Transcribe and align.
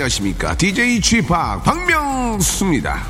안녕하십니까. 0.00 0.56
DJ 0.56 1.00
p 1.00 1.22
박명수입니다. 1.26 3.02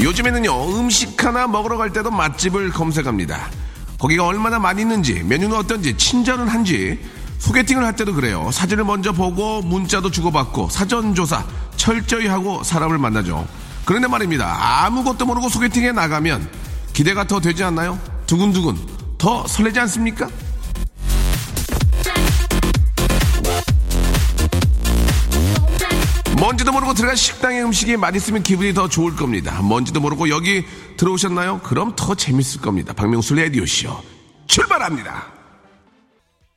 요즘에는요 0.00 0.78
음식 0.78 1.24
하나 1.24 1.46
먹으러 1.46 1.76
갈 1.76 1.92
때도 1.92 2.10
맛집을 2.10 2.70
검색합니다. 2.70 3.48
거기가 3.98 4.26
얼마나 4.26 4.58
맛있는지 4.58 5.22
메뉴는 5.22 5.56
어떤지 5.56 5.96
친절은 5.96 6.48
한지 6.48 6.98
소개팅을 7.38 7.84
할 7.84 7.94
때도 7.94 8.12
그래요. 8.12 8.50
사진을 8.52 8.84
먼저 8.84 9.12
보고 9.12 9.62
문자도 9.62 10.10
주고받고 10.10 10.70
사전조사 10.70 11.44
철저히 11.76 12.26
하고 12.26 12.62
사람을 12.64 12.98
만나죠 12.98 13.46
그런데 13.86 14.08
말입니다 14.08 14.84
아무것도 14.84 15.24
모르고 15.24 15.48
소개팅에 15.48 15.92
나가면 15.92 16.50
기대가 16.92 17.24
더 17.24 17.40
되지 17.40 17.62
않나요? 17.64 17.98
두근두근 18.26 18.76
더 19.16 19.46
설레지 19.46 19.78
않습니까? 19.80 20.28
뭔지도 26.38 26.72
모르고 26.72 26.92
들어간 26.94 27.16
식당의 27.16 27.64
음식이 27.64 27.96
맛있으면 27.96 28.42
기분이 28.42 28.74
더 28.74 28.88
좋을 28.88 29.16
겁니다. 29.16 29.62
뭔지도 29.62 30.00
모르고 30.00 30.28
여기 30.28 30.66
들어오셨나요? 30.98 31.60
그럼 31.60 31.94
더 31.96 32.14
재밌을 32.14 32.60
겁니다. 32.60 32.92
박명수 32.92 33.34
레디오쇼 33.34 34.02
출발합니다. 34.46 35.26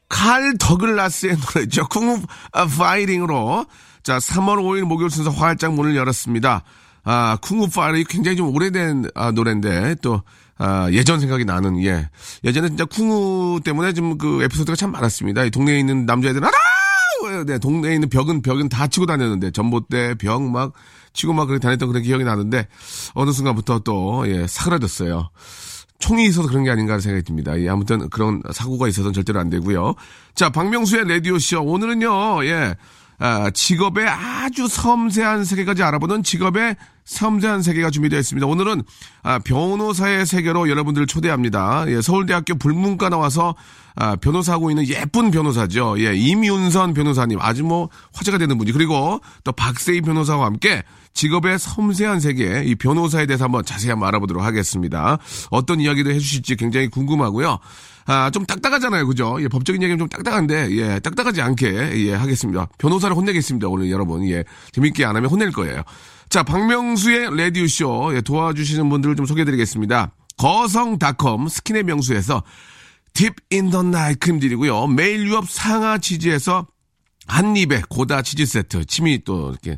칼 0.10 0.58
더글라스의 0.60 1.38
노래죠. 1.38 1.88
쿵우 1.88 2.22
Fighting으로 2.78 3.66
자 4.04 4.18
3월 4.18 4.58
5일 4.58 4.82
목요일 4.82 5.12
순서 5.12 5.30
활짝 5.30 5.74
문을 5.76 5.96
열었습니다. 5.96 6.64
아 7.04 7.38
Kung 7.42 7.68
Fu 7.70 7.77
Fighting 7.77 8.06
굉장히 8.10 8.38
좀 8.38 8.54
오래된 8.54 9.06
아, 9.16 9.32
노래인데 9.32 9.96
또 10.02 10.22
아, 10.58 10.90
예전 10.92 11.20
생각이 11.20 11.46
나는 11.46 11.82
예 11.84 12.10
예전에 12.44 12.68
진짜 12.68 12.86
쿵후 12.86 13.62
때문에 13.64 13.94
좀 13.94 14.18
그 14.18 14.44
에피소드가 14.44 14.76
참 14.76 14.92
많았습니다. 14.92 15.44
이 15.46 15.52
동네에 15.52 15.80
있는 15.80 16.06
남자애들은 16.06 16.46
아 16.48 16.52
네, 17.46 17.58
동네에 17.60 17.96
있는 17.96 18.10
벽은 18.10 18.42
벽은 18.42 18.70
다 18.70 18.88
치고 18.88 19.06
다녔는데 19.06 19.52
전봇대 19.52 20.16
벽 20.16 20.42
막 20.42 20.74
치고 21.14 21.34
막 21.34 21.46
그렇게 21.46 21.62
다녔던 21.62 21.88
그런 21.90 22.04
기억이 22.04 22.24
나는데 22.24 22.68
어느 23.14 23.32
순간부터 23.32 23.80
또 23.80 24.24
예, 24.28 24.48
사그라졌어요. 24.48 25.30
총이 26.00 26.26
있어서 26.28 26.48
그런 26.48 26.64
게 26.64 26.70
아닌가 26.72 26.98
생각이 27.00 27.24
듭니다. 27.26 27.60
예, 27.60 27.68
아무튼 27.68 28.10
그런 28.10 28.42
사고가 28.54 28.88
있어서는 28.88 29.12
절대로 29.14 29.40
안 29.40 29.50
되고요. 29.50 29.96
자, 30.34 30.50
박명수의 30.50 31.10
라디오 31.10 31.38
쇼. 31.40 31.62
오늘은요, 31.62 32.46
예, 32.46 32.76
아, 33.20 33.50
직업의 33.52 34.08
아주 34.08 34.68
섬세한 34.68 35.44
세계까지 35.44 35.84
알아보는 35.84 36.24
직업의 36.24 36.78
섬세한 37.04 37.62
세계가 37.62 37.90
준비되어 37.90 38.18
있습니다. 38.18 38.48
오늘은 38.48 38.84
아, 39.24 39.40
변호사의 39.40 40.26
세계로 40.26 40.70
여러분들을 40.70 41.06
초대합니다. 41.06 41.86
예, 41.88 42.02
서울대학교 42.02 42.56
불문과 42.56 43.10
나와서 43.10 43.56
아, 43.96 44.16
변호사하고 44.16 44.72
있는 44.72 44.88
예쁜 44.88 45.32
변호사죠. 45.32 45.96
예, 46.00 46.16
임윤선 46.16 46.94
변호사님 46.94 47.40
아주 47.42 47.64
뭐 47.64 47.90
화제가 48.14 48.38
되는 48.38 48.58
분이 48.58 48.72
그리고 48.72 49.20
또 49.44 49.52
박세희 49.52 50.02
변호사와 50.02 50.46
함께 50.46 50.84
직업의 51.14 51.60
섬세한 51.60 52.20
세계 52.20 52.64
이 52.64 52.76
변호사에 52.76 53.26
대해서 53.26 53.46
한번 53.46 53.66
자세히 53.66 53.90
한번 53.90 54.08
알아보도록 54.08 54.44
하겠습니다. 54.44 55.18
어떤 55.50 55.80
이야기도 55.82 56.12
해주실지 56.12 56.56
굉장히 56.56 56.88
궁금하고요. 56.88 57.60
아, 58.06 58.32
좀 58.32 58.46
딱딱하잖아요. 58.46 59.06
그죠? 59.06 59.38
예, 59.40 59.48
법적인 59.48 59.84
얘기는 59.84 60.00
좀 60.00 60.08
딱딱한데, 60.10 60.72
예, 60.72 61.00
딱딱하지 61.00 61.42
않게, 61.42 62.08
예, 62.08 62.14
하겠습니다. 62.14 62.68
변호사를 62.80 63.16
혼내겠습니다. 63.16 63.68
오늘 63.68 63.92
여러분. 63.92 64.28
예, 64.28 64.44
재밌게 64.72 65.06
안 65.06 65.16
하면 65.16 65.30
혼낼 65.30 65.52
거예요. 65.52 65.84
자, 66.30 66.42
박명수의 66.42 67.36
라디오쇼, 67.36 68.16
예, 68.16 68.22
도와주시는 68.22 68.90
분들을 68.90 69.16
좀 69.16 69.28
소개해드리겠습니다. 69.28 70.12
거성닷컴 70.38 71.50
스킨의 71.50 71.84
명수에서 71.84 72.42
Deep 73.14 73.34
in 73.52 73.65
the 73.65 73.84
Night 73.84 74.16
크림 74.16 74.40
드리고요. 74.40 74.88
매일 74.88 75.28
유업 75.28 75.50
상하 75.50 75.98
치즈에서 75.98 76.66
한 77.28 77.56
입에 77.56 77.84
고다 77.90 78.22
치즈 78.22 78.46
세트. 78.46 78.86
침이 78.86 79.24
또 79.24 79.50
이렇게 79.50 79.78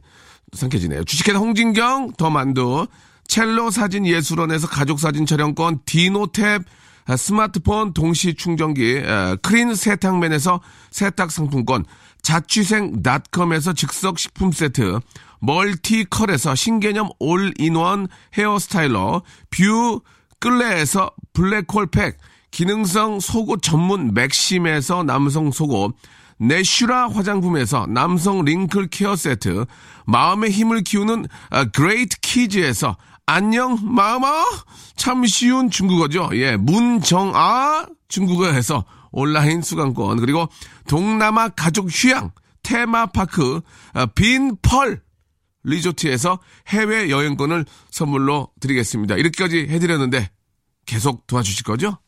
삼켜지네요. 0.53 1.03
주식회사 1.03 1.39
홍진경 1.39 2.13
더 2.17 2.29
만두. 2.29 2.87
첼로 3.27 3.71
사진 3.71 4.05
예술원에서 4.05 4.67
가족 4.67 4.99
사진 4.99 5.25
촬영권 5.25 5.83
디노탭 5.85 6.65
아, 7.05 7.17
스마트폰 7.17 7.93
동시 7.93 8.33
충전기 8.33 9.01
아, 9.05 9.37
크린 9.41 9.73
세탁맨에서 9.73 10.61
세탁 10.91 11.31
상품권 11.31 11.85
자취생닷컴에서 12.21 13.73
즉석 13.73 14.19
식품 14.19 14.51
세트 14.51 14.99
멀티컬에서 15.39 16.55
신개념 16.55 17.09
all-in-one 17.19 18.07
hair 18.37 18.71
styler 18.71 19.23
뷰 19.49 20.01
끌레에서 20.39 21.11
블랙홀 21.33 21.87
팩 21.87 22.17
기능성 22.51 23.19
속옷 23.19 23.61
전문 23.61 24.13
맥심에서 24.13 25.03
남성 25.03 25.51
속옷 25.51 25.95
내슈라 26.37 27.09
화장품에서 27.09 27.85
남성 27.87 28.43
wrinkle 28.43 28.87
care 28.87 29.15
세트 29.15 29.65
마음의 30.05 30.51
힘을 30.51 30.83
키우는 30.83 31.27
아, 31.49 31.65
그레이트 31.65 32.19
키즈에서 32.19 32.97
안녕 33.25 33.77
마마 33.81 34.45
참 34.95 35.25
쉬운 35.25 35.69
중국어죠. 35.69 36.29
예, 36.33 36.57
문정아 36.57 37.85
중국어에서 38.07 38.85
온라인 39.11 39.61
수강권 39.61 40.19
그리고 40.19 40.47
동남아 40.87 41.49
가족 41.49 41.89
휴양 41.89 42.31
테마파크 42.63 43.61
아, 43.93 44.07
빈펄 44.07 45.01
리조트에서 45.63 46.39
해외 46.69 47.09
여행권을 47.09 47.65
선물로 47.91 48.49
드리겠습니다. 48.59 49.15
이렇게까지 49.15 49.67
해드렸는데 49.69 50.31
계속 50.87 51.27
도와주실 51.27 51.63
거죠? 51.63 51.99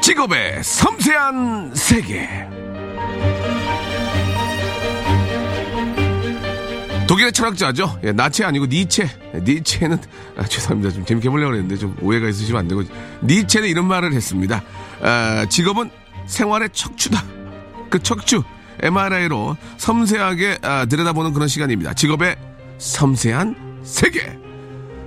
직업의 0.00 0.64
섬세한 0.64 1.74
세계. 1.74 2.28
독일의 7.06 7.32
철학자죠. 7.32 7.98
예, 8.04 8.12
나체 8.12 8.44
아니고 8.44 8.66
니체. 8.66 9.08
예, 9.34 9.38
니체는 9.38 9.98
아, 10.36 10.44
죄송합니다. 10.44 10.92
좀 10.94 11.04
재밌게 11.04 11.30
보려고 11.30 11.54
했는데 11.54 11.76
좀 11.76 11.96
오해가 12.02 12.28
있으시면 12.28 12.60
안 12.60 12.68
되고 12.68 12.82
니체는 13.22 13.68
이런 13.68 13.86
말을 13.86 14.12
했습니다. 14.12 14.62
아, 15.02 15.46
직업은 15.48 15.90
생활의 16.26 16.70
척추다. 16.72 17.37
그 17.90 18.02
척추 18.02 18.42
MRI로 18.80 19.56
섬세하게 19.76 20.58
아, 20.62 20.84
들여다보는 20.86 21.32
그런 21.32 21.48
시간입니다. 21.48 21.94
직업의 21.94 22.36
섬세한 22.78 23.80
세계. 23.82 24.38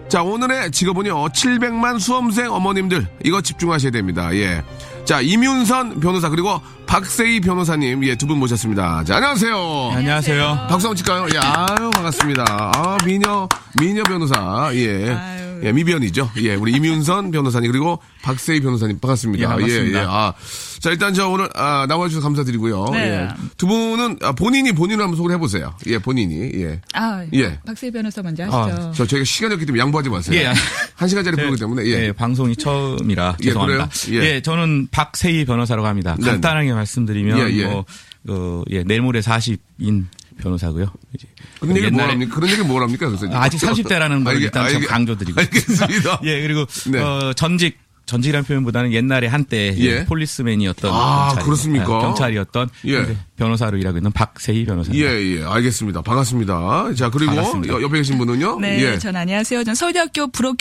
자, 0.10 0.24
오늘의 0.24 0.72
직업은요, 0.72 1.30
700만 1.30 1.98
수험생 1.98 2.52
어머님들, 2.52 3.08
이거 3.24 3.40
집중하셔야 3.42 3.92
됩니다. 3.92 4.36
예. 4.36 4.62
자, 5.06 5.22
이윤선 5.22 6.02
변호사, 6.02 6.28
그리고 6.30 6.60
박세희 6.86 7.40
변호사님, 7.40 8.04
예, 8.04 8.16
두 8.16 8.28
분 8.28 8.38
모셨습니다. 8.40 9.06
자, 9.06 9.16
안녕하세요. 9.16 9.92
안녕하세요. 9.96 10.68
박수 10.70 10.88
한번 10.90 10.96
칠까요? 10.98 11.28
예, 11.34 11.38
아유, 11.38 11.90
반갑습니다. 11.92 12.44
아, 12.76 12.98
미녀, 13.06 13.48
미녀 13.80 14.04
변호사, 14.04 14.70
예. 14.74 15.18
예, 15.64 15.72
미변이죠. 15.72 16.32
예, 16.38 16.56
우리 16.56 16.72
임윤선 16.74 17.32
변호사님, 17.32 17.72
그리고 17.72 18.00
박세희 18.24 18.62
변호사님, 18.62 19.00
반갑습니다. 19.00 19.44
예, 19.44 19.48
반갑습니다. 19.48 20.00
예, 20.00 20.04
예. 20.04 20.08
아, 20.08 20.34
자, 20.80 20.90
일단 20.90 21.14
저 21.14 21.30
오늘, 21.30 21.50
아, 21.56 21.86
나와주셔서 21.88 22.24
감사드리고요. 22.24 22.86
네. 22.92 22.98
예. 23.00 23.28
두 23.58 23.68
분은, 23.68 24.18
아, 24.22 24.32
본인이 24.32 24.72
본인을 24.72 25.04
한번 25.04 25.18
소개를 25.18 25.36
해보세요. 25.36 25.74
예, 25.88 25.98
본인이, 26.00 26.52
예. 26.56 26.82
아, 26.94 27.24
예. 27.34 27.60
박세희 27.66 27.92
변호사 27.92 28.22
먼저 28.22 28.44
아, 28.52 28.66
하시죠. 28.66 28.92
저 28.96 29.06
저희가 29.08 29.24
시간이 29.26 29.54
없기 29.54 29.66
때문에 29.66 29.82
양보하지 29.82 30.10
마세요. 30.10 30.40
예. 30.42 30.54
한 30.96 31.08
시간짜리 31.08 31.36
제- 31.38 31.42
프로그램 31.44 31.60
때문에 31.60 31.86
예. 31.86 32.08
예, 32.08 32.12
방송이 32.12 32.56
처음이라 32.56 33.38
예, 33.42 33.44
죄송합니다. 33.46 33.90
그래요? 33.90 34.22
예. 34.24 34.36
예. 34.36 34.42
저는 34.42 34.88
박세희 34.92 35.46
변호사라고 35.46 35.88
합니다. 35.88 36.16
네. 36.20 36.26
간단하게 36.26 36.74
말씀드리면 36.74 37.38
예, 37.52 37.58
예. 37.58 37.66
뭐 37.66 37.86
어, 38.30 38.64
예, 38.70 38.84
내일모레 38.84 39.20
40인 39.22 40.06
변호사고요. 40.42 40.92
이제 41.16 41.28
그런 41.60 41.78
얘기 41.78 41.90
뭘 41.90 42.06
옛날에- 42.06 42.10
합니까? 42.12 42.36
그런 42.36 42.50
얘기 42.50 42.62
뭘 42.64 42.82
합니까? 42.84 43.08
그래서 43.08 43.28
아직 43.32 43.58
30대라는 43.62 44.24
걸 44.26 44.36
알겠- 44.36 44.42
일단 44.42 44.70
좀 44.70 44.82
알겠- 44.82 44.88
강조드리고 44.88 45.40
알겠습니다. 45.40 46.20
예, 46.26 46.42
그리고 46.42 46.66
네. 46.92 47.00
어, 47.00 47.34
전직 47.36 47.78
전직이라는 48.08 48.44
표현보다는 48.46 48.92
옛날에 48.92 49.28
한때 49.28 49.74
예. 49.78 50.04
폴리스맨이었던 50.06 50.92
아, 50.94 51.28
경찰, 51.28 51.44
그렇습니까? 51.46 51.86
아, 51.86 52.00
경찰이었던 52.02 52.70
예. 52.88 53.16
변호사로 53.38 53.78
일하고 53.78 54.00
있는 54.00 54.12
박세희 54.12 54.66
변호사입니다. 54.66 55.08
예, 55.10 55.38
예, 55.38 55.44
알겠습니다. 55.46 56.02
반갑습니다. 56.02 56.94
자, 56.96 57.10
그리고 57.10 57.34
반갑습니다. 57.34 57.74
여- 57.76 57.82
옆에 57.84 58.00
계신 58.00 58.18
분은요? 58.18 58.60
네, 58.60 58.82
예. 58.84 58.98
전 59.00 59.16
안녕하세요. 59.16 59.64
전 59.64 59.76
서울대학교 59.76 60.28
불어 60.28 60.54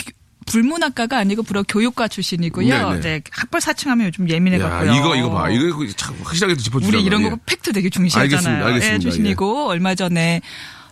불문학과가 0.46 1.18
아니고 1.18 1.42
불어 1.42 1.62
교육과 1.62 2.08
출신이고요. 2.08 2.68
네네. 2.68 2.98
이제 2.98 3.22
학벌 3.30 3.60
사칭하면 3.60 4.06
요즘 4.08 4.28
예민해 4.28 4.58
야, 4.60 4.68
갖고요. 4.68 4.92
이거 4.94 5.16
이거 5.16 5.30
봐. 5.30 5.50
이거 5.50 5.86
참 5.96 6.14
확실하게 6.22 6.56
짚어주잖아요. 6.56 6.98
우리 6.98 7.06
이런 7.06 7.22
예. 7.22 7.30
거 7.30 7.38
팩트 7.46 7.72
되게 7.72 7.90
중시하잖아요. 7.90 8.34
알겠습니다. 8.34 8.66
알겠습니다. 8.66 8.94
예, 8.94 8.98
출신이고 8.98 9.68
얼마 9.68 9.94
전에 9.94 10.40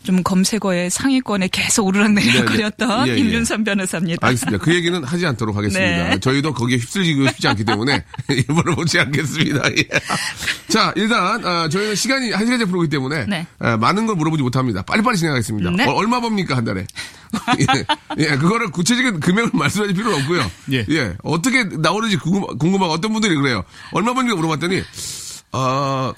좀 0.03 0.23
검색어의 0.23 0.91
상위권에 0.91 1.49
계속 1.49 1.87
오르락내리락거렸던 1.87 3.05
네, 3.05 3.05
네. 3.05 3.11
예, 3.11 3.15
예. 3.15 3.19
임윤선 3.19 3.65
변호사입니다. 3.65 4.27
알겠습니다. 4.27 4.59
그 4.59 4.75
얘기는 4.75 5.03
하지 5.05 5.27
않도록 5.27 5.56
하겠습니다. 5.56 6.09
네. 6.11 6.19
저희도 6.19 6.55
거기에 6.55 6.79
휩쓸리고 6.79 7.29
싶지 7.29 7.49
않기 7.49 7.65
때문에 7.65 8.05
물어보지 8.49 8.99
않겠습니다. 9.00 9.62
예. 9.77 9.85
자, 10.69 10.93
일단 10.97 11.45
아, 11.45 11.69
저희는 11.69 11.95
시간이 11.95 12.33
한 12.33 12.47
시간째 12.47 12.65
프로기 12.65 12.89
때문에 12.89 13.27
네. 13.27 13.47
아, 13.59 13.77
많은 13.77 14.06
걸 14.06 14.17
물어보지 14.17 14.43
못합니다. 14.43 14.83
빨리빨리 14.83 15.17
진행하겠습니다. 15.19 15.71
네. 15.71 15.85
어, 15.87 15.93
얼마 15.93 16.21
법니까 16.21 16.56
한 16.56 16.65
달에? 16.65 16.87
예, 17.61 17.85
예, 18.19 18.37
그거를 18.37 18.71
구체적인 18.71 19.21
금액을 19.21 19.50
말씀하실 19.53 19.95
필요는 19.95 20.21
없고요. 20.23 20.50
예. 20.73 21.15
어떻게 21.23 21.65
나오는지 21.65 22.17
궁금, 22.17 22.56
궁금하고 22.59 22.93
어떤 22.93 23.12
분들이 23.12 23.35
그래요. 23.35 23.62
얼마 23.93 24.15
법니까 24.15 24.37
물어봤더니 24.37 24.83
어, 25.53 26.12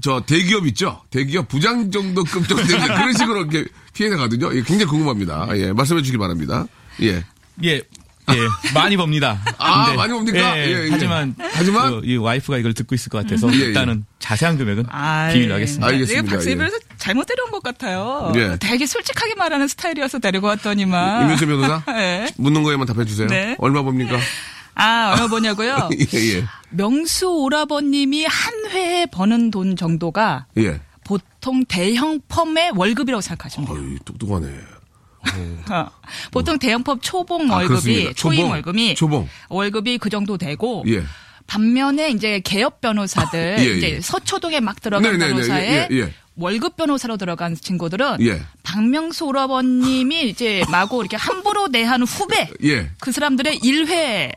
저 0.00 0.22
대기업 0.26 0.66
있죠? 0.68 1.02
대기업 1.10 1.48
부장 1.48 1.90
정도급 1.90 2.46
정도 2.48 2.62
그런 2.66 3.12
식으로 3.12 3.40
이렇게 3.42 3.64
피해 3.94 4.08
나가거든요. 4.10 4.54
예, 4.54 4.62
굉장히 4.62 4.86
궁금합니다. 4.86 5.48
예, 5.56 5.72
말씀해 5.72 6.02
주시기 6.02 6.18
바랍니다. 6.18 6.66
예. 7.02 7.24
예. 7.64 7.82
예, 8.30 8.72
많이 8.74 8.96
봅니다. 8.96 9.40
아, 9.56 9.86
근데, 9.86 9.96
많이 9.96 10.12
봅니까? 10.12 10.58
예, 10.58 10.66
예, 10.66 10.84
예. 10.84 10.88
하지만, 10.90 11.34
하지만? 11.38 12.00
그, 12.00 12.06
이 12.06 12.16
와이프가 12.16 12.58
이걸 12.58 12.74
듣고 12.74 12.94
있을 12.94 13.08
것 13.08 13.22
같아서 13.22 13.50
예, 13.54 13.58
예. 13.58 13.64
일단은 13.66 14.04
자세한 14.18 14.58
금액은 14.58 14.84
아이, 14.90 15.32
비밀로 15.32 15.54
하겠습니다. 15.54 15.86
알겠습니다. 15.86 16.50
예. 16.50 16.54
변호사 16.56 16.76
잘못 16.98 17.24
데려온 17.24 17.50
것 17.50 17.62
같아요. 17.62 18.32
예. 18.36 18.56
되게 18.60 18.84
솔직하게 18.86 19.34
말하는 19.36 19.66
스타일이어서 19.66 20.18
데리고 20.18 20.46
왔더니만. 20.48 21.22
임윤수 21.22 21.46
변호사? 21.46 21.82
네. 21.90 22.30
묻는 22.36 22.62
거에만 22.62 22.86
답해 22.86 23.06
주세요. 23.06 23.28
네. 23.28 23.56
얼마 23.58 23.80
봅니까? 23.80 24.18
아, 24.74 25.14
얼마 25.14 25.28
버냐고요? 25.28 25.88
예, 25.98 26.36
예. 26.36 26.44
명수 26.70 27.28
오라버님이 27.30 28.26
한 28.26 28.57
회에 28.68 29.06
버는 29.06 29.50
돈 29.50 29.76
정도가 29.76 30.46
예. 30.58 30.80
보통 31.04 31.64
대형 31.64 32.20
펌의 32.28 32.72
월급이라고 32.76 33.20
생각하시면 33.20 33.68
돼요. 33.68 33.78
어이, 33.78 33.98
똑똑하네. 34.04 34.46
어. 35.70 35.90
보통 36.30 36.58
대형 36.58 36.82
펌 36.84 36.98
초봉 37.00 37.50
아, 37.50 37.56
월급이 37.56 37.68
그렇습니다. 37.68 38.12
초임 38.14 38.36
초봉, 38.40 38.50
월급이 38.50 38.94
초봉. 38.94 39.28
월급이 39.48 39.98
그 39.98 40.10
정도 40.10 40.38
되고 40.38 40.84
예. 40.88 41.02
반면에 41.46 42.10
이제 42.10 42.40
개업 42.40 42.80
변호사들 42.80 43.56
예, 43.60 43.64
예. 43.64 43.76
이제 43.76 44.00
서초동에 44.02 44.60
막 44.60 44.80
들어간 44.80 45.12
네, 45.12 45.18
네, 45.18 45.26
네. 45.26 45.32
변호사에 45.32 45.88
예, 45.90 45.96
예. 45.96 46.12
월급 46.36 46.76
변호사로 46.76 47.16
들어간 47.16 47.54
친구들은 47.56 48.18
예. 48.20 48.40
박명수 48.62 49.24
오라버님이 49.24 50.28
이제 50.28 50.62
마구 50.70 51.00
이렇게 51.00 51.16
함부로 51.16 51.68
내한 51.68 52.02
후배 52.02 52.48
예. 52.64 52.90
그 53.00 53.10
사람들의 53.12 53.58
1회 53.58 54.32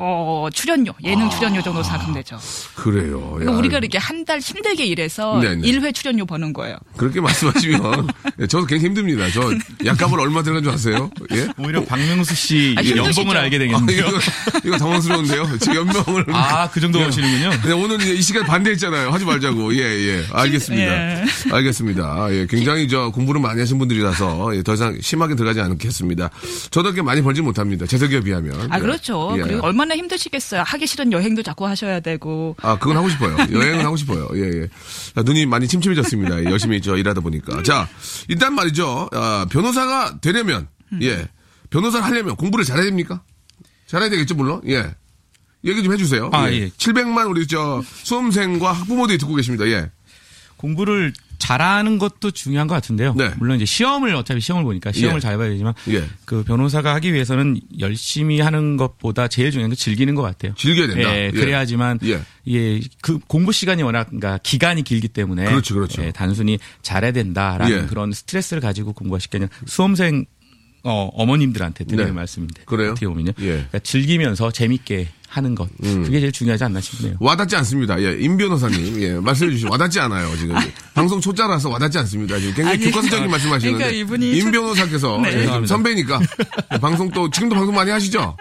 어, 0.00 0.48
출연료, 0.52 0.92
예능 1.04 1.28
출연료 1.30 1.60
정도 1.62 1.82
생각하면 1.82 2.14
되죠. 2.14 2.38
그래요. 2.76 3.30
그러니까 3.32 3.52
야, 3.52 3.56
우리가 3.56 3.78
이렇게 3.78 3.98
한 3.98 4.18
달 4.28 4.40
힘들게 4.40 4.84
일해서 4.84 5.38
네, 5.40 5.54
네. 5.56 5.62
1회 5.72 5.94
출연료 5.94 6.26
버는 6.26 6.52
거예요. 6.52 6.76
그렇게 6.98 7.18
말씀하시면 7.20 8.08
예, 8.40 8.46
저도 8.48 8.66
굉장히 8.66 8.88
힘듭니다. 8.90 9.30
저 9.32 9.50
약값을 9.86 10.20
얼마 10.20 10.42
들어간 10.42 10.62
줄 10.62 10.70
아세요? 10.72 11.10
예? 11.32 11.48
오히려 11.56 11.82
박명수 11.84 12.34
씨 12.34 12.74
아? 12.76 12.84
연봉을 12.84 13.34
알게 13.38 13.56
아, 13.56 13.58
되겠네요. 13.60 14.06
이거, 14.06 14.18
이거 14.66 14.76
당황스러운데요. 14.76 15.58
제 15.60 15.74
연명을. 15.74 16.26
아, 16.34 16.68
그 16.68 16.80
정도 16.80 16.98
보시는군요. 17.02 17.50
네, 17.64 17.72
오늘 17.72 18.02
이제 18.02 18.12
이 18.12 18.20
시간 18.20 18.44
반대했잖아요. 18.44 19.08
하지 19.10 19.24
말자고. 19.24 19.74
예, 19.76 19.80
예. 19.80 20.24
알겠습니다. 20.30 20.84
예. 21.22 21.24
알겠습니다. 21.50 22.26
예, 22.32 22.46
굉장히 22.50 22.86
저 22.88 23.10
공부를 23.10 23.40
많이 23.40 23.60
하신 23.60 23.78
분들이라서 23.78 24.56
예, 24.56 24.62
더 24.62 24.74
이상 24.74 24.98
심하게 25.00 25.34
들어가지 25.36 25.60
않겠습니다. 25.60 26.28
저도 26.70 26.90
그렇게 26.90 27.00
많이 27.02 27.22
벌지 27.22 27.40
못합니다. 27.40 27.86
재석이에 27.86 28.20
비하면. 28.20 28.70
아, 28.70 28.76
예. 28.76 28.80
그렇죠. 28.80 29.34
예. 29.38 29.42
그리고 29.42 29.64
얼마나 29.66 29.87
힘드시겠어요. 29.96 30.62
하기 30.66 30.86
싫은 30.86 31.12
여행도 31.12 31.42
자꾸 31.42 31.66
하셔야 31.66 32.00
되고. 32.00 32.56
아, 32.62 32.78
그건 32.78 32.96
하고 32.96 33.08
싶어요. 33.08 33.36
여행은 33.52 33.84
하고 33.84 33.96
싶어요. 33.96 34.28
예, 34.34 34.62
예. 34.62 34.68
자, 35.14 35.22
눈이 35.22 35.46
많이 35.46 35.68
침침해졌습니다. 35.68 36.40
예, 36.40 36.44
열심히 36.44 36.80
저 36.80 36.96
일하다 36.96 37.20
보니까. 37.20 37.62
자, 37.62 37.88
일단 38.28 38.54
말이죠. 38.54 39.08
아, 39.12 39.46
변호사가 39.50 40.20
되려면, 40.20 40.68
예. 41.02 41.28
변호사를 41.70 42.04
하려면 42.04 42.36
공부를 42.36 42.64
잘해야 42.64 42.84
됩니까? 42.84 43.22
잘해야 43.86 44.10
되겠죠, 44.10 44.34
물론. 44.34 44.60
예. 44.68 44.94
얘기 45.64 45.82
좀 45.82 45.92
해주세요. 45.92 46.30
아, 46.32 46.50
예. 46.50 46.68
700만 46.68 47.28
우리 47.30 47.46
저 47.46 47.82
수험생과 48.02 48.72
학부모들이 48.72 49.18
듣고 49.18 49.34
계십니다. 49.34 49.66
예. 49.66 49.90
공부를 50.56 51.12
잘하는 51.38 51.98
것도 51.98 52.30
중요한 52.32 52.66
것 52.66 52.74
같은데요. 52.74 53.14
네. 53.14 53.30
물론 53.38 53.56
이제 53.56 53.64
시험을 53.64 54.14
어차피 54.14 54.40
시험을 54.40 54.64
보니까 54.64 54.92
시험을 54.92 55.16
예. 55.16 55.20
잘 55.20 55.38
봐야 55.38 55.48
되지만 55.48 55.74
예. 55.88 56.04
그 56.24 56.42
변호사가 56.44 56.94
하기 56.94 57.12
위해서는 57.12 57.60
열심히 57.78 58.40
하는 58.40 58.76
것보다 58.76 59.28
제일 59.28 59.50
중요한 59.50 59.70
건 59.70 59.76
즐기는 59.76 60.14
것 60.14 60.22
같아요. 60.22 60.54
즐겨야 60.56 60.88
된다. 60.88 61.14
예, 61.14 61.26
예. 61.26 61.30
그래야지만 61.30 62.00
예. 62.04 62.20
예, 62.48 62.80
그 63.02 63.18
공부 63.26 63.52
시간이 63.52 63.82
워낙 63.82 64.04
그러니까 64.04 64.38
기간이 64.42 64.82
길기 64.82 65.08
때문에 65.08 65.44
그렇죠, 65.44 65.74
그렇죠. 65.74 66.02
예, 66.02 66.10
단순히 66.10 66.58
잘해야 66.82 67.12
된다라는 67.12 67.84
예. 67.84 67.86
그런 67.86 68.12
스트레스를 68.12 68.60
가지고 68.60 68.92
아니라 69.32 69.48
수험생 69.66 70.26
어, 70.84 71.10
어머님들한테 71.14 71.84
드리는 71.84 72.04
네. 72.06 72.12
말씀인데 72.12 72.62
그래요? 72.64 72.90
어떻게 72.92 73.06
보면요. 73.06 73.32
예. 73.40 73.44
음. 73.44 73.52
그러니까 73.68 73.78
즐기면서 73.80 74.50
재밌게 74.50 75.08
하는 75.28 75.54
것 75.54 75.68
그게 75.76 76.20
제일 76.20 76.32
중요하지 76.32 76.64
않나 76.64 76.80
싶네요. 76.80 77.16
와닿지 77.20 77.54
않습니다. 77.56 78.00
예, 78.02 78.16
임 78.18 78.38
변호사님, 78.38 79.02
예, 79.02 79.12
말씀해 79.14 79.50
주시면 79.52 79.72
와닿지 79.72 80.00
않아요, 80.00 80.34
지금. 80.38 80.56
방송 80.94 81.20
초짜라서 81.20 81.68
와닿지 81.68 81.98
않습니다. 81.98 82.38
지금 82.38 82.54
굉장히 82.54 82.78
아니, 82.78 82.84
교과서적인 82.90 83.30
말씀하시는데. 83.30 83.76
그러니까 83.78 84.00
이분이 84.00 84.38
임 84.38 84.44
초- 84.46 84.50
변호사께서 84.52 85.20
네. 85.22 85.60
예. 85.62 85.66
선배니까 85.66 86.20
예, 86.72 86.78
방송 86.78 87.10
또, 87.10 87.28
지금도 87.30 87.54
방송 87.56 87.74
많이 87.74 87.90
하시죠? 87.90 88.36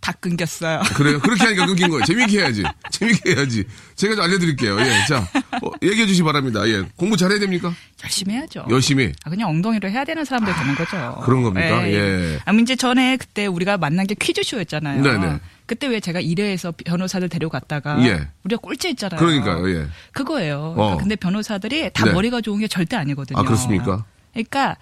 다 0.00 0.12
끊겼어요. 0.12 0.80
그래요? 0.96 1.20
그렇게 1.20 1.44
하니까 1.44 1.66
끊긴 1.66 1.90
거예요. 1.90 2.04
재밌게 2.04 2.38
해야지. 2.38 2.64
재밌게 2.90 3.34
해야지. 3.36 3.64
제가 3.96 4.14
좀 4.14 4.24
알려드릴게요. 4.24 4.80
예, 4.80 5.04
자, 5.06 5.18
어, 5.62 5.70
얘기해 5.82 6.06
주시 6.06 6.20
기 6.20 6.24
바랍니다. 6.24 6.66
예, 6.68 6.82
공부 6.96 7.16
잘해야 7.16 7.38
됩니까? 7.38 7.72
열심히 8.02 8.34
해야죠. 8.34 8.66
열심히. 8.70 9.12
아, 9.24 9.30
그냥 9.30 9.50
엉덩이로 9.50 9.90
해야 9.90 10.04
되는 10.04 10.24
사람들 10.24 10.54
되는 10.54 10.74
거죠. 10.74 11.20
그런 11.22 11.42
겁니까? 11.42 11.86
예. 11.90 12.38
아, 12.44 12.52
이제 12.52 12.76
전에 12.76 13.16
그때 13.18 13.46
우리가 13.46 13.76
만난 13.76 14.06
게 14.06 14.14
퀴즈쇼였잖아요. 14.14 15.02
네네. 15.02 15.40
그때 15.66 15.86
왜 15.86 16.00
제가 16.00 16.20
1회에서 16.20 16.74
변호사들 16.84 17.28
데려갔다가 17.28 18.02
예. 18.04 18.28
우리가 18.44 18.60
꼴찌했잖아요. 18.60 19.20
그러니까요, 19.20 19.70
예. 19.70 19.86
그거예요. 20.12 20.74
어. 20.76 20.96
근데 20.96 21.14
변호사들이 21.14 21.90
다 21.92 22.06
네. 22.06 22.12
머리가 22.12 22.40
좋은 22.40 22.58
게 22.58 22.66
절대 22.66 22.96
아니거든요. 22.96 23.38
아, 23.38 23.42
그렇습니까? 23.42 24.04
그러니까 24.32 24.76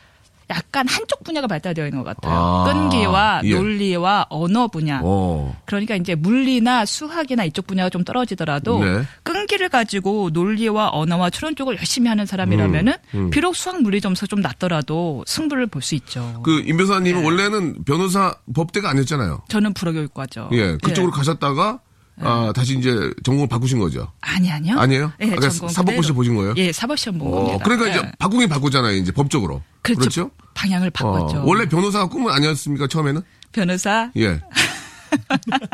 약간 0.50 0.88
한쪽 0.88 1.22
분야가 1.24 1.46
발달되어 1.46 1.86
있는 1.86 2.02
것 2.02 2.16
같아요. 2.16 2.34
아, 2.34 2.64
끈기와 2.72 3.42
예. 3.44 3.54
논리와 3.54 4.26
언어 4.30 4.68
분야. 4.68 5.00
어. 5.02 5.54
그러니까 5.66 5.94
이제 5.96 6.14
물리나 6.14 6.84
수학이나 6.86 7.44
이쪽 7.44 7.66
분야가 7.66 7.90
좀 7.90 8.02
떨어지더라도 8.04 8.82
네. 8.82 9.02
끈기를 9.24 9.68
가지고 9.68 10.30
논리와 10.32 10.90
언어와 10.92 11.30
추론 11.30 11.54
쪽을 11.54 11.76
열심히 11.76 12.08
하는 12.08 12.24
사람이라면은 12.26 12.92
음, 13.14 13.30
비록 13.30 13.54
수학 13.56 13.82
물리 13.82 14.00
점수 14.00 14.26
좀 14.26 14.40
낮더라도 14.40 15.24
승부를 15.26 15.66
볼 15.66 15.82
수 15.82 15.94
있죠. 15.94 16.40
그, 16.44 16.60
임 16.66 16.76
변호사님은 16.76 17.20
네. 17.20 17.24
원래는 17.26 17.84
변호사 17.84 18.34
법대가 18.54 18.90
아니었잖아요. 18.90 19.42
저는 19.48 19.74
불어교육과죠. 19.74 20.50
예, 20.52 20.76
그쪽으로 20.82 21.12
예. 21.14 21.16
가셨다가, 21.16 21.80
아, 22.20 22.52
다시 22.54 22.76
이제 22.78 22.90
전공을 23.24 23.48
바꾸신 23.48 23.78
거죠. 23.78 24.10
아니 24.20 24.50
아니요. 24.50 24.78
아니에요? 24.78 25.12
예, 25.22 25.32
아까 25.32 25.48
전공 25.48 25.68
사법고시 25.68 25.96
그대로. 26.08 26.14
보신 26.14 26.34
거예요? 26.36 26.54
예, 26.56 26.72
사법시험 26.72 27.18
본 27.18 27.28
어, 27.28 27.30
겁니다. 27.36 27.64
그러니까 27.64 27.86
예. 27.88 27.90
이제 27.98 28.12
바꾸긴 28.18 28.48
바꿨잖아요, 28.48 28.96
이제 28.96 29.12
법적으로. 29.12 29.62
그렇죠. 29.82 30.00
그렇죠? 30.00 30.30
방향을 30.54 30.90
바꿨죠. 30.90 31.38
어, 31.38 31.42
원래 31.46 31.68
변호사가 31.68 32.06
꿈은 32.08 32.32
아니었습니까, 32.32 32.86
처음에는? 32.88 33.22
변호사 33.52 34.10
예. 34.16 34.40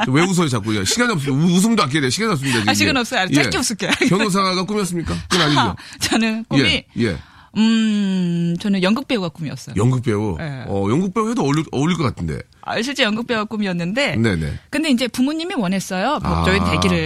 왜 0.08 0.22
웃어요, 0.22 0.48
자꾸. 0.48 0.84
시간이 0.84 1.12
없어요. 1.12 1.32
우- 1.34 1.56
웃음도 1.56 1.82
아껴야 1.82 2.02
돼. 2.02 2.10
시간이 2.10 2.32
없습니다. 2.32 2.58
지금. 2.60 2.70
아, 2.70 2.74
시간 2.74 2.96
없어요. 2.96 3.28
짧게 3.28 3.58
웃을게요. 3.58 3.90
변호사가 4.08 4.64
꿈이었습니까? 4.64 5.14
그건 5.28 5.46
아니죠. 5.46 5.76
저는 6.00 6.44
꿈이 6.48 6.62
예, 6.62 6.86
예. 6.98 7.18
음 7.56 8.56
저는 8.60 8.82
연극 8.82 9.06
배우가 9.08 9.28
꿈이었어요. 9.28 9.74
연극 9.76 10.02
배우. 10.02 10.36
예. 10.40 10.64
어, 10.66 10.86
연극 10.90 11.14
배우 11.14 11.30
해도 11.30 11.42
어울릴, 11.42 11.64
어울릴 11.72 11.96
것 11.96 12.02
같은데. 12.04 12.38
아, 12.66 12.80
실제 12.82 13.02
연극 13.02 13.26
배우가 13.26 13.44
꿈이었는데 13.44 14.16
네네. 14.16 14.54
근데 14.70 14.90
이제 14.90 15.06
부모님이 15.08 15.54
원했어요. 15.54 16.18
법조인 16.22 16.62
아, 16.62 16.70
되기를. 16.72 16.98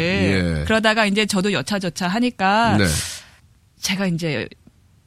예. 0.61 0.65
그러다가 0.65 1.05
이제 1.07 1.27
저도 1.27 1.53
여차저차 1.53 2.07
하니까 2.09 2.77
네. 2.79 2.85
제가 3.81 4.07
이제 4.07 4.49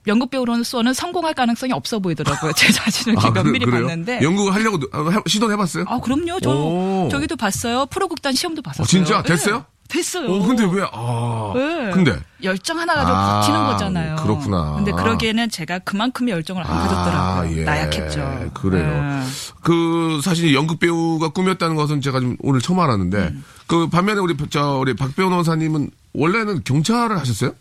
연극 0.08 0.30
배우로서는 0.32 0.94
성공할 0.94 1.34
가능성이 1.36 1.74
없어 1.74 2.00
보이더라고요. 2.00 2.54
제 2.54 2.72
자신을 2.72 3.18
아, 3.20 3.32
그- 3.32 3.40
면밀히 3.40 3.66
그래요? 3.66 3.86
봤는데. 3.86 4.20
연극을 4.24 4.54
하려고 4.54 4.80
어, 4.94 5.10
해- 5.12 5.20
시도는 5.28 5.54
해봤어요? 5.54 5.86
아, 5.88 6.00
그럼요. 6.00 6.40
저 6.42 6.50
오. 6.50 7.08
저기도 7.12 7.36
봤어요. 7.36 7.86
프로극단 7.86 8.34
시험도 8.34 8.62
봤었어요. 8.64 8.84
어, 8.84 8.88
진짜? 8.88 9.20
예. 9.20 9.28
됐어요? 9.30 9.66
됐어요. 9.92 10.32
어, 10.32 10.40
근데 10.48 10.64
왜, 10.64 10.86
아. 10.92 11.54
예. 11.56 11.92
근데. 11.92 12.18
열정 12.44 12.80
하나 12.80 12.96
가지고 12.96 13.16
아, 13.16 13.40
버티는 13.42 13.66
거잖아요. 13.66 14.16
그렇구나. 14.16 14.74
근데 14.76 14.92
그러기에는 14.92 15.50
제가 15.50 15.80
그만큼의 15.80 16.34
열정을 16.34 16.64
안 16.64 16.72
아, 16.72 16.88
가졌더라고요. 16.88 17.60
예. 17.60 17.64
나약했죠. 17.66 18.52
그래요. 18.54 18.84
예. 18.86 19.22
그 19.62 20.22
사실 20.24 20.54
연극 20.56 20.80
배우가 20.80 21.30
꿈이었다는 21.30 21.76
것은 21.76 22.02
제가 22.02 22.20
좀 22.20 22.38
오늘 22.40 22.62
처음 22.62 22.80
알았는데 22.80 23.18
음. 23.18 23.44
그 23.68 23.88
반면에 23.90 24.20
우리 24.22 24.36
저 24.50 24.78
우리 24.78 24.96
박 24.96 25.16
변호사님은 25.16 25.92
원래는 26.14 26.64
경찰을 26.64 27.20
하셨어요? 27.20 27.54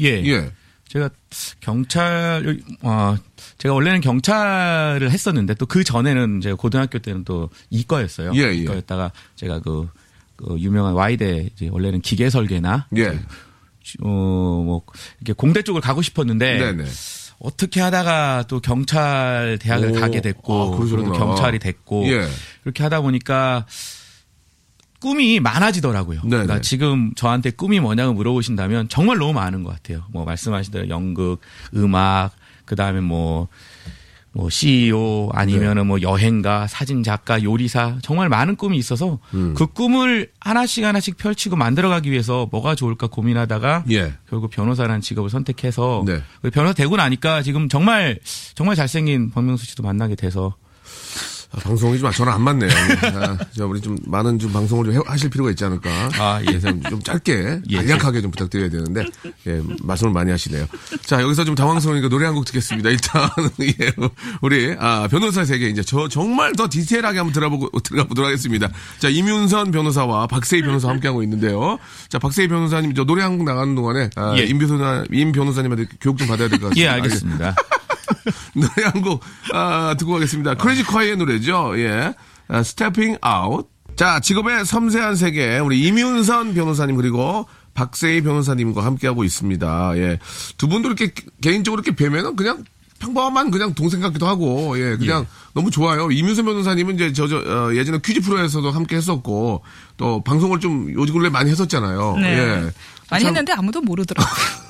예. 0.00 0.24
예. 0.24 0.50
제가 0.88 1.10
경찰 1.60 2.58
어 2.82 3.14
제가 3.58 3.74
원래는 3.74 4.00
경찰을 4.00 5.10
했었는데 5.10 5.54
또 5.54 5.66
그 5.66 5.84
전에는 5.84 6.40
제가 6.40 6.56
고등학교 6.56 6.98
때는 6.98 7.24
또 7.24 7.50
이과였어요. 7.70 8.32
예, 8.34 8.40
예. 8.44 8.54
이과였다가 8.54 9.12
제가 9.36 9.60
그, 9.60 9.86
그 10.38 10.56
유명한 10.58 10.94
와이대 10.94 11.50
이제 11.52 11.68
원래는 11.68 12.00
기계 12.00 12.30
설계나 12.30 12.86
예. 12.96 13.18
어뭐 14.02 14.82
이렇게 15.20 15.32
공대 15.34 15.62
쪽을 15.62 15.80
가고 15.80 16.00
싶었는데 16.00 16.58
네네. 16.58 16.84
어떻게 17.40 17.80
하다가 17.80 18.44
또 18.48 18.60
경찰 18.60 19.58
대학을 19.60 19.90
오, 19.90 19.92
가게 19.94 20.18
아, 20.18 20.20
됐고 20.22 20.76
그러시구나. 20.76 21.10
그리고 21.10 21.18
경찰이 21.18 21.58
됐고 21.58 22.06
예. 22.06 22.26
그렇게 22.62 22.82
하다 22.82 23.00
보니까 23.02 23.66
꿈이 25.00 25.38
많아지더라고요. 25.40 26.22
네네. 26.22 26.30
그러니까 26.30 26.60
지금 26.60 27.12
저한테 27.14 27.50
꿈이 27.50 27.78
뭐냐고 27.80 28.14
물어보신다면 28.14 28.88
정말 28.88 29.18
너무 29.18 29.32
많은 29.32 29.62
것 29.62 29.70
같아요. 29.70 30.04
뭐 30.10 30.24
말씀하신 30.24 30.72
대로 30.72 30.88
연극, 30.88 31.40
음악, 31.76 32.32
그 32.64 32.74
다음에 32.74 33.00
뭐, 33.00 33.48
뭐 34.38 34.48
CEO 34.50 35.30
아니면은 35.32 35.88
뭐 35.88 36.00
여행가, 36.00 36.68
사진 36.68 37.02
작가, 37.02 37.42
요리사 37.42 37.98
정말 38.02 38.28
많은 38.28 38.54
꿈이 38.54 38.78
있어서 38.78 39.18
음. 39.34 39.52
그 39.54 39.66
꿈을 39.66 40.30
하나씩 40.38 40.84
하나씩 40.84 41.16
펼치고 41.16 41.56
만들어가기 41.56 42.08
위해서 42.12 42.46
뭐가 42.52 42.76
좋을까 42.76 43.08
고민하다가 43.08 43.82
예. 43.90 44.14
결국 44.30 44.52
변호사라는 44.52 45.00
직업을 45.00 45.28
선택해서 45.28 46.04
네. 46.06 46.22
그 46.40 46.50
변호사 46.50 46.72
되고 46.72 46.96
나니까 46.96 47.42
지금 47.42 47.68
정말 47.68 48.20
정말 48.54 48.76
잘생긴 48.76 49.32
박명수 49.32 49.66
씨도 49.66 49.82
만나게 49.82 50.14
돼서 50.14 50.54
아, 50.54 51.37
방송이 51.50 51.98
좀 51.98 52.10
저는 52.12 52.32
안 52.32 52.42
맞네요. 52.42 52.70
아, 53.14 53.38
자, 53.56 53.64
우리 53.64 53.80
좀 53.80 53.96
많은 54.06 54.38
좀 54.38 54.52
방송을 54.52 54.84
좀 54.86 54.94
해- 54.94 55.00
하실 55.06 55.30
필요가 55.30 55.50
있지 55.50 55.64
않을까. 55.64 55.88
아, 56.18 56.40
예. 56.42 56.44
그래서 56.44 56.68
좀 56.88 57.02
짧게, 57.02 57.60
예. 57.70 57.76
간략하게 57.76 58.20
좀 58.20 58.30
부탁드려야 58.30 58.68
되는데, 58.68 59.04
예, 59.46 59.60
말씀을 59.82 60.12
많이 60.12 60.30
하시네요. 60.30 60.66
자, 61.04 61.22
여기서 61.22 61.44
좀 61.44 61.54
당황스러우니까 61.54 62.08
노래 62.08 62.26
한 62.26 62.34
곡 62.34 62.44
듣겠습니다. 62.44 62.90
일단, 62.90 63.28
예, 63.62 63.92
우리, 64.42 64.76
아, 64.78 65.08
변호사 65.10 65.44
세계 65.44 65.68
이제 65.68 65.82
저 65.82 66.08
정말 66.08 66.52
더 66.54 66.68
디테일하게 66.68 67.18
한번 67.18 67.32
들어보고, 67.32 67.70
들어가 67.80 68.06
보도록 68.06 68.28
하겠습니다. 68.28 68.68
자, 68.98 69.08
임윤선 69.08 69.70
변호사와 69.70 70.26
박세희 70.26 70.62
변호사 70.62 70.88
함께 70.90 71.08
하고 71.08 71.22
있는데요. 71.22 71.78
자, 72.08 72.18
박세희 72.18 72.48
변호사님, 72.48 72.94
저 72.94 73.04
노래 73.04 73.22
한 73.22 73.38
곡 73.38 73.44
나가는 73.44 73.74
동안에, 73.74 74.10
아, 74.16 74.34
예. 74.38 74.44
임 74.44 74.58
변호사, 74.58 75.04
임 75.12 75.32
변호사님한테 75.32 75.86
교육 76.00 76.18
좀 76.18 76.28
받아야 76.28 76.48
될 76.48 76.58
것 76.60 76.68
같습니다. 76.68 76.80
예 76.82 76.88
알겠습니다. 76.88 77.54
노래 78.54 78.88
한 78.88 79.02
곡, 79.02 79.20
아, 79.52 79.94
듣고 79.98 80.12
가겠습니다. 80.12 80.54
크레이지 80.54 80.84
콰이의 80.84 81.16
노래죠. 81.16 81.74
예. 81.78 82.14
아, 82.48 82.58
Stepping 82.60 83.18
Out. 83.26 83.68
자, 83.96 84.20
직업의 84.20 84.64
섬세한 84.64 85.16
세계, 85.16 85.58
우리 85.58 85.80
이윤선 85.80 86.54
변호사님, 86.54 86.96
그리고 86.96 87.46
박세희 87.74 88.22
변호사님과 88.22 88.84
함께하고 88.84 89.24
있습니다. 89.24 89.92
예. 89.96 90.18
두 90.56 90.68
분도 90.68 90.88
이렇게 90.88 91.12
개인적으로 91.40 91.82
이렇게 91.82 91.96
뵈면은 91.96 92.36
그냥 92.36 92.64
평범한 93.00 93.50
그냥 93.50 93.74
동생 93.74 94.00
같기도 94.00 94.26
하고, 94.26 94.78
예, 94.78 94.96
그냥 94.96 95.26
너무 95.54 95.70
좋아요. 95.70 96.10
이윤선 96.10 96.44
변호사님은 96.44 96.94
이제 96.96 97.12
저, 97.12 97.28
저, 97.28 97.38
어, 97.38 97.74
예전에 97.74 97.98
퀴즈 98.04 98.20
프로에서도 98.20 98.70
함께 98.70 98.96
했었고, 98.96 99.62
또 99.96 100.22
방송을 100.22 100.60
좀 100.60 100.92
요즘 100.92 101.14
근래 101.14 101.28
많이 101.28 101.50
했었잖아요. 101.50 102.16
네. 102.20 102.38
예. 102.38 102.70
많이 103.10 103.22
참 103.22 103.28
했는데 103.28 103.52
아무도 103.52 103.80
모르더라고요. 103.80 104.67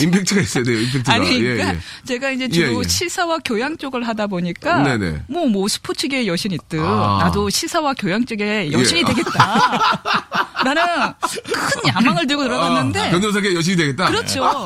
임팩트가 0.00 0.40
있어야 0.40 0.64
돼요, 0.64 0.78
임팩트가. 0.80 1.12
아니, 1.12 1.34
예, 1.36 1.54
그러니까 1.54 1.74
예. 1.74 1.78
제가 2.04 2.30
이제 2.30 2.48
주로 2.48 2.74
예, 2.74 2.78
예. 2.84 2.88
시사와 2.88 3.38
교양 3.44 3.76
쪽을 3.76 4.06
하다 4.06 4.28
보니까 4.28 4.82
네네. 4.82 5.22
뭐, 5.28 5.46
뭐 5.46 5.68
스포츠계의 5.68 6.28
여신 6.28 6.52
있듯 6.52 6.80
아. 6.80 7.20
나도 7.24 7.50
시사와 7.50 7.94
교양 7.94 8.24
쪽에 8.24 8.70
여신이 8.72 9.00
예. 9.00 9.04
되겠다. 9.04 10.47
라는 10.64 10.82
큰 11.20 11.88
야망을 11.88 12.26
들고 12.26 12.44
들어갔는데 12.44 13.00
아, 13.00 13.10
변호사계 13.10 13.54
여신이 13.54 13.76
되겠다. 13.76 14.06
그렇죠. 14.06 14.64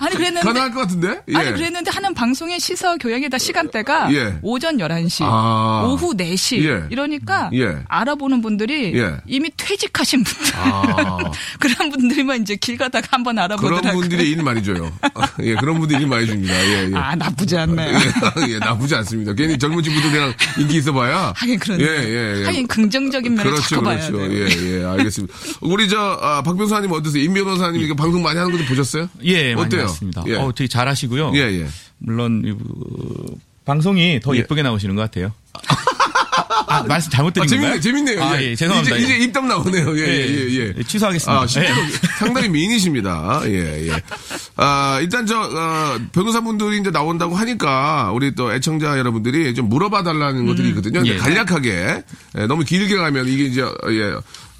아니 0.00 0.16
그랬는데 0.16 0.46
가능할 0.46 0.72
것 0.72 0.80
같은데? 0.80 1.20
예. 1.28 1.36
아니 1.36 1.52
그랬는데 1.52 1.90
하는 1.90 2.12
방송의 2.14 2.60
시사와 2.60 2.96
교양에다 2.96 3.38
시간대가 3.38 4.12
예. 4.12 4.38
오전 4.42 4.76
11시, 4.78 5.22
아. 5.22 5.84
오후 5.86 6.14
4시 6.14 6.62
예. 6.64 6.82
이러니까 6.90 7.50
예. 7.54 7.78
알아보는 7.88 8.42
분들이 8.42 8.96
예. 8.98 9.16
이미 9.26 9.50
퇴직하신 9.56 10.24
분들 10.24 10.52
아. 10.56 11.16
그런 11.58 11.90
분들만 11.90 12.42
이제 12.42 12.56
길 12.56 12.76
가다가 12.76 13.06
한번 13.10 13.38
알아보더라고요. 13.38 13.80
그런 13.80 13.94
분들이 13.94 14.30
일 14.30 14.42
많이 14.42 14.62
줘요. 14.62 14.92
예, 15.40 15.54
그런 15.54 15.78
분들이 15.78 16.02
일 16.02 16.08
많이 16.08 16.26
줍니다. 16.26 16.54
예, 16.54 16.90
예. 16.90 16.94
아 16.94 17.14
나쁘지 17.14 17.56
않네요. 17.56 17.98
예, 17.98 18.48
예, 18.54 18.58
나쁘지 18.58 18.94
않습니다. 18.96 19.32
괜히 19.32 19.56
젊은 19.58 19.82
친구들이랑 19.82 20.34
인기 20.58 20.76
있어봐야. 20.78 21.32
하긴 21.36 21.58
그렇네. 21.58 21.82
예, 21.84 21.88
예, 21.88 22.40
예. 22.40 22.44
하긴 22.44 22.66
긍정적인 22.66 23.34
면을 23.34 23.52
그렇죠, 23.52 23.68
자꾸 23.68 23.82
봐야 23.84 23.96
그렇죠. 23.96 24.18
돼요. 24.18 24.32
예, 24.32 24.80
예, 24.80 24.84
알겠습니다. 24.98 25.34
우리 25.60 25.88
저, 25.88 25.98
아, 26.20 26.42
박 26.42 26.56
변호사님 26.56 26.90
어떠세요? 26.92 27.22
임 27.22 27.34
변호사님 27.34 27.80
이거 27.80 27.94
방송 27.94 28.22
많이 28.22 28.38
하는 28.38 28.52
것도 28.52 28.64
보셨어요? 28.64 29.08
예, 29.24 29.52
어때요? 29.54 29.82
봤습니다. 29.82 30.24
예. 30.26 30.36
어, 30.36 30.52
되게 30.54 30.68
잘 30.68 30.88
하시고요. 30.88 31.32
예, 31.34 31.40
예. 31.40 31.66
물론 31.98 32.42
이, 32.44 32.50
어, 32.50 33.34
방송이 33.64 34.20
더 34.20 34.34
예. 34.34 34.40
예쁘게 34.40 34.62
나오시는 34.62 34.94
것 34.94 35.02
같아요. 35.02 35.32
아, 36.66 36.82
말씀 36.82 37.10
잘못 37.10 37.32
드린 37.32 37.44
아, 37.44 37.46
재밌네, 37.46 37.68
건가요? 37.68 37.80
재밌네요. 37.80 38.22
아, 38.22 38.40
예. 38.40 38.50
예, 38.50 38.56
죄송합니다. 38.56 38.96
이제, 38.96 39.06
이제 39.06 39.24
입담 39.24 39.46
나오네요. 39.46 39.96
예, 39.96 40.02
예, 40.02 40.26
예. 40.28 40.60
예. 40.60 40.74
예, 40.76 40.82
취소하겠습니다. 40.82 41.42
아, 41.42 41.46
실제로 41.46 41.80
예. 41.80 41.86
상당히 42.18 42.48
미인이십니다. 42.48 43.42
예, 43.46 43.88
예. 43.88 44.02
아, 44.56 44.98
일단 45.00 45.26
저, 45.26 45.38
어, 45.40 45.98
변호사분들이 46.12 46.78
이제 46.78 46.90
나온다고 46.90 47.36
하니까 47.36 48.10
우리 48.12 48.34
또 48.34 48.52
애청자 48.52 48.98
여러분들이 48.98 49.54
좀 49.54 49.68
물어봐 49.68 50.02
달라는 50.02 50.46
것들이 50.46 50.68
있거든요. 50.70 51.00
근데 51.00 51.14
예. 51.14 51.18
간략하게, 51.18 52.02
예, 52.38 52.46
너무 52.46 52.64
길게 52.64 52.96
가면 52.96 53.28
이게 53.28 53.44
이제, 53.44 53.62
어, 53.62 53.72
예, 53.88 54.14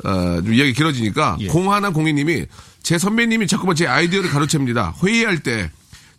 어, 0.04 0.42
좀 0.42 0.54
이야기 0.54 0.72
길어지니까 0.72 1.38
예. 1.40 1.46
공하나 1.48 1.90
공인님이 1.90 2.46
제 2.82 2.98
선배님이 2.98 3.46
자꾸만 3.46 3.74
제 3.74 3.86
아이디어를 3.86 4.30
가로챕니다. 4.30 4.94
회의할 5.02 5.42
때 5.42 5.70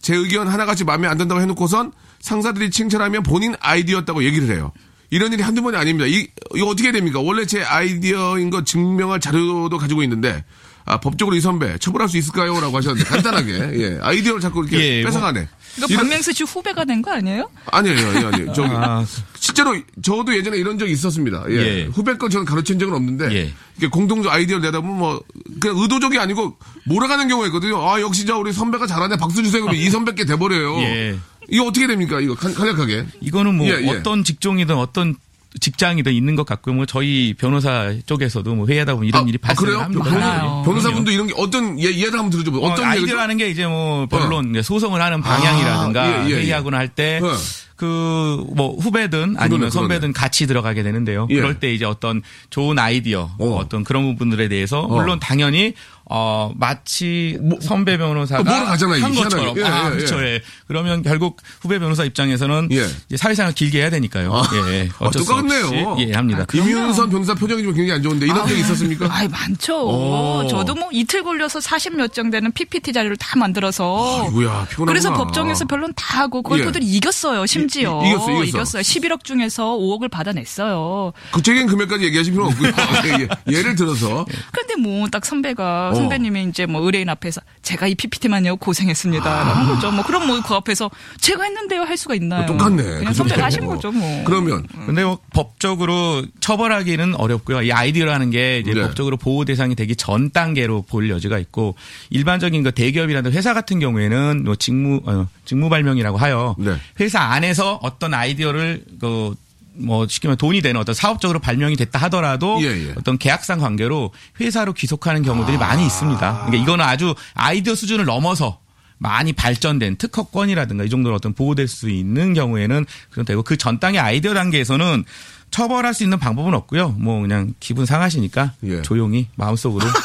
제 0.06 0.14
의견 0.14 0.48
하나같이 0.48 0.84
마음에 0.84 1.08
안 1.08 1.18
든다고 1.18 1.42
해놓고선 1.42 1.92
상사들이 2.20 2.70
칭찬하면 2.70 3.24
본인 3.24 3.56
아이디어였다고 3.60 4.24
얘기를 4.24 4.56
해요. 4.56 4.72
이런 5.10 5.34
일이 5.34 5.42
한두 5.42 5.64
번이 5.64 5.76
아닙니다. 5.76 6.06
이, 6.06 6.28
이거 6.54 6.68
어떻게 6.68 6.92
됩니까? 6.92 7.20
원래 7.20 7.48
제 7.48 7.64
아이디어인 7.64 8.52
거 8.52 8.64
증명할 8.64 9.20
자료도 9.20 9.76
가지고 9.80 10.04
있는데, 10.04 10.44
아, 10.86 11.00
법적으로 11.00 11.36
이 11.36 11.42
선배 11.42 11.78
처벌할 11.80 12.08
수 12.08 12.18
있을까요? 12.18 12.60
라고 12.60 12.78
하셨는데, 12.78 13.10
간단하게, 13.10 13.52
예. 13.82 14.00
아이디어를 14.02 14.40
자꾸 14.40 14.62
이렇게 14.62 14.78
예, 15.00 15.02
뭐- 15.02 15.10
뺏어가네. 15.12 15.48
이거 15.78 15.88
이런- 15.90 15.98
박명수 16.02 16.32
씨 16.32 16.44
후배가 16.44 16.86
된 16.86 17.02
거 17.02 17.12
아니에요? 17.12 17.50
아니에요, 17.72 17.98
아니에요, 18.10 18.28
아니에요. 18.28 18.54
저기, 18.54 18.70
아. 18.72 19.04
실제로 19.40 19.76
저도 20.04 20.36
예전에 20.38 20.58
이런 20.58 20.78
적이 20.78 20.92
있었습니다. 20.94 21.44
예. 21.50 21.56
예. 21.56 21.84
후배 21.86 22.16
거 22.18 22.30
저는 22.30 22.46
가르친 22.46 22.78
적은 22.80 22.94
없는데, 22.94 23.34
예. 23.36 23.54
이게 23.78 23.88
공동적 23.88 24.32
아이디어를 24.32 24.62
내다 24.64 24.80
보면 24.82 24.98
뭐, 24.98 25.22
그냥 25.60 25.78
의도적이 25.80 26.20
아니고 26.20 26.56
몰아가는 26.86 27.28
경우가 27.28 27.48
있거든요. 27.48 27.84
아, 27.90 28.00
역시 28.00 28.26
저 28.26 28.38
우리 28.38 28.54
선배가 28.54 28.86
잘하네. 28.88 29.18
박수 29.18 29.42
주세요. 29.44 29.64
그러면 29.64 29.82
이 29.82 29.90
선배께 29.90 30.26
돼버려요. 30.26 30.78
예. 30.82 31.18
이거 31.50 31.66
어떻게 31.66 31.86
됩니까? 31.88 32.20
이거 32.20 32.36
간, 32.36 32.54
간략하게. 32.54 33.06
이거는 33.22 33.56
뭐 33.56 33.68
예, 33.68 33.82
예. 33.82 33.90
어떤 33.90 34.24
직종이든 34.24 34.76
어떤 34.76 35.16
직장이든 35.60 36.12
있는 36.14 36.36
것 36.36 36.46
같고요. 36.46 36.76
뭐 36.76 36.86
저희 36.86 37.34
변호사 37.38 37.94
쪽에서도 38.06 38.56
뭐 38.56 38.68
회의하다 38.68 38.94
보면 38.96 39.08
이런 39.08 39.28
일이 39.28 39.38
아, 39.42 39.48
발생을 39.48 39.70
그래요? 39.72 39.84
합니다. 39.84 40.04
변- 40.04 40.20
많아요. 40.20 40.62
변호사분도 40.66 41.12
이런 41.12 41.28
게 41.28 41.34
어떤 41.38 41.80
예, 41.80 41.86
예를 41.86 42.14
한번 42.14 42.30
들어줘 42.30 42.52
보세요. 42.52 42.68
어, 42.68 42.72
어떤 42.74 42.86
얘기죠? 42.92 43.02
아이디어라는 43.04 43.38
게 43.38 43.50
이제 43.50 43.66
뭐 43.66 44.06
변론 44.08 44.52
이제 44.52 44.62
소송을 44.62 45.02
하는 45.02 45.20
아, 45.20 45.22
방향이라든가 45.22 46.24
예, 46.24 46.26
예, 46.26 46.30
예. 46.32 46.36
회의하거나 46.42 46.78
할때 46.78 47.20
네. 47.22 47.30
그뭐 47.78 48.78
후배든 48.80 49.36
아니면 49.38 49.50
그러네, 49.50 49.70
선배든 49.70 50.14
같이 50.14 50.48
들어가게 50.48 50.82
되는데요. 50.84 51.28
예. 51.30 51.36
그럴 51.36 51.60
때 51.60 51.74
이제 51.74 51.86
어떤 51.86 52.22
좋은 52.50 52.80
아이디어, 52.80 53.30
어. 53.38 53.46
어. 53.48 53.68
떤 53.70 53.84
그런 53.84 54.06
부분들에 54.14 54.48
대해서 54.48 54.84
물론 54.84 55.20
당연히 55.20 55.74
어 56.08 56.52
마치 56.56 57.40
선배 57.62 57.98
변호사가 57.98 58.44
뭐, 58.44 58.54
뭐로 58.54 58.66
가잖아요, 58.68 59.04
한 59.04 59.16
것처럼 59.16 59.58
희한하게. 59.58 59.62
예, 59.62 59.66
아 59.66 59.86
예, 59.88 59.90
그렇죠. 59.96 60.24
예. 60.24 60.42
그러면 60.68 61.02
결국 61.02 61.38
후배 61.62 61.80
변호사 61.80 62.04
입장에서는 62.04 62.70
예. 62.72 63.18
사회생활 63.18 63.54
길게 63.54 63.80
해야 63.82 63.90
되니까요. 63.90 64.44
예, 64.54 64.74
예. 64.74 64.90
아, 65.00 65.06
어쩔 65.06 65.24
수 65.24 65.28
똑같네요. 65.30 65.96
예, 66.00 66.14
합니다. 66.14 66.46
김윤선 66.52 67.10
변호사 67.10 67.34
표정이 67.34 67.64
좀 67.64 67.74
굉장히 67.74 67.94
안 67.94 68.04
좋은데 68.04 68.28
이런 68.28 68.48
적이 68.48 68.60
있었습니까? 68.60 69.08
아이 69.10 69.28
많죠. 69.28 69.88
오. 69.88 70.48
저도 70.48 70.76
뭐 70.76 70.90
이틀 70.92 71.24
걸려서 71.24 71.58
40몇 71.60 72.14
장 72.14 72.30
되는 72.30 72.52
PPT 72.52 72.94
자료를 72.94 73.18
다 73.18 73.40
만들어서 73.40 74.26
아이고야. 74.26 74.68
그래서 74.86 75.12
법정에서 75.14 75.66
변론 75.66 75.92
다 75.96 76.20
하고 76.22 76.44
골프들이 76.44 76.86
이겼어요. 76.86 77.48
심지어 77.48 78.02
이- 78.06 78.10
이겼어, 78.10 78.44
이겼어. 78.44 78.80
11억 78.80 79.24
중에서 79.24 79.76
5억을 79.76 80.12
받아냈어요. 80.12 81.14
구체적인 81.32 81.66
금액까지 81.68 82.06
얘기하실 82.06 82.34
필요는 82.34 82.52
없고요. 82.54 82.72
예, 83.20 83.28
예. 83.52 83.58
예를 83.58 83.76
들어서 83.76 84.26
그런데 84.52 84.76
뭐 84.76 85.08
딱 85.12 85.26
선배가 85.26 85.94
어. 85.96 86.00
선배님이 86.00 86.46
이제 86.50 86.66
뭐 86.66 86.82
의뢰인 86.82 87.10
앞에서 87.10 87.42
제가 87.62 87.88
이 87.88 87.96
PPT만요 87.96 88.58
고생했습니다. 88.58 89.24
라는 89.44 89.68
거죠. 89.76 89.92
뭐 89.92 90.04
그럼 90.06 90.28
뭐 90.28 90.36
그 90.46 90.54
앞에서 90.54 90.92
제가 91.22 91.44
했는데요 91.44 91.82
할 91.84 91.98
수가 91.98 92.14
있나요? 92.16 92.44
어, 92.44 92.46
똑같네. 92.46 92.84
그냥 92.84 93.06
그 93.06 93.14
선배가. 93.14 93.46
하신 93.46 93.66
거죠 93.66 93.92
뭐. 93.92 94.24
그러면 94.26 94.68
근데 94.86 95.04
뭐 95.04 95.18
법적으로 95.34 96.24
처벌하기는 96.40 97.16
어렵고요. 97.16 97.62
이 97.64 97.72
아이디어라는 97.72 98.30
게 98.32 98.60
이제 98.60 98.74
네. 98.74 98.82
법적으로 98.82 99.18
보호 99.18 99.46
대상이 99.46 99.76
되기 99.76 99.96
전 99.96 100.30
단계로 100.32 100.84
볼 100.84 101.10
여지가 101.10 101.40
있고 101.40 101.76
일반적인 102.10 102.64
그 102.64 102.72
대기업이라든 102.72 103.32
회사 103.32 103.54
같은 103.54 103.80
경우에는 103.80 104.44
뭐 104.44 104.56
직무 104.56 105.02
어, 105.06 105.28
직무 105.46 105.70
발명이라고 105.70 106.18
하여 106.18 106.56
네. 106.60 106.74
회사 107.00 107.22
안에서 107.22 107.80
어떤 107.82 108.14
아이디어를 108.14 108.84
그 109.00 109.36
뭐 109.78 110.08
쉽게 110.08 110.28
말해 110.28 110.38
돈이 110.38 110.62
되는 110.62 110.80
어떤 110.80 110.96
사업적으로 110.96 111.40
발명이 111.40 111.76
됐다 111.76 112.00
하더라도 112.04 112.60
예, 112.62 112.68
예. 112.68 112.94
어떤 112.98 113.18
계약상 113.18 113.60
관계로 113.60 114.12
회사로 114.40 114.74
귀속하는 114.74 115.24
경우들이 115.24 115.58
많이 115.58 115.86
있습니다. 115.86 116.46
그러니까 116.46 116.64
이거는 116.64 116.86
아주 116.86 117.16
아이디어 117.34 117.76
수준을 117.76 118.06
넘어서 118.06 118.60
많이 118.98 119.34
발전된 119.34 119.98
특허권이라든가 119.98 120.84
이 120.86 120.90
정도로 120.90 121.16
어떤 121.16 121.34
보호될 121.34 121.68
수 121.68 121.90
있는 121.90 122.34
경우에는 122.34 122.86
그런 123.12 123.26
되고 123.26 123.44
그전 123.44 123.80
단계 123.80 124.00
아이디어 124.00 124.34
단계에서는 124.34 125.04
처벌할 125.52 125.94
수 125.94 126.04
있는 126.04 126.20
방법은 126.20 126.54
없고요. 126.54 126.96
뭐 126.98 127.22
그냥 127.22 127.54
기분 127.60 127.86
상하시니까 127.86 128.54
예. 128.64 128.82
조용히 128.82 129.28
마음속으로 129.36 129.86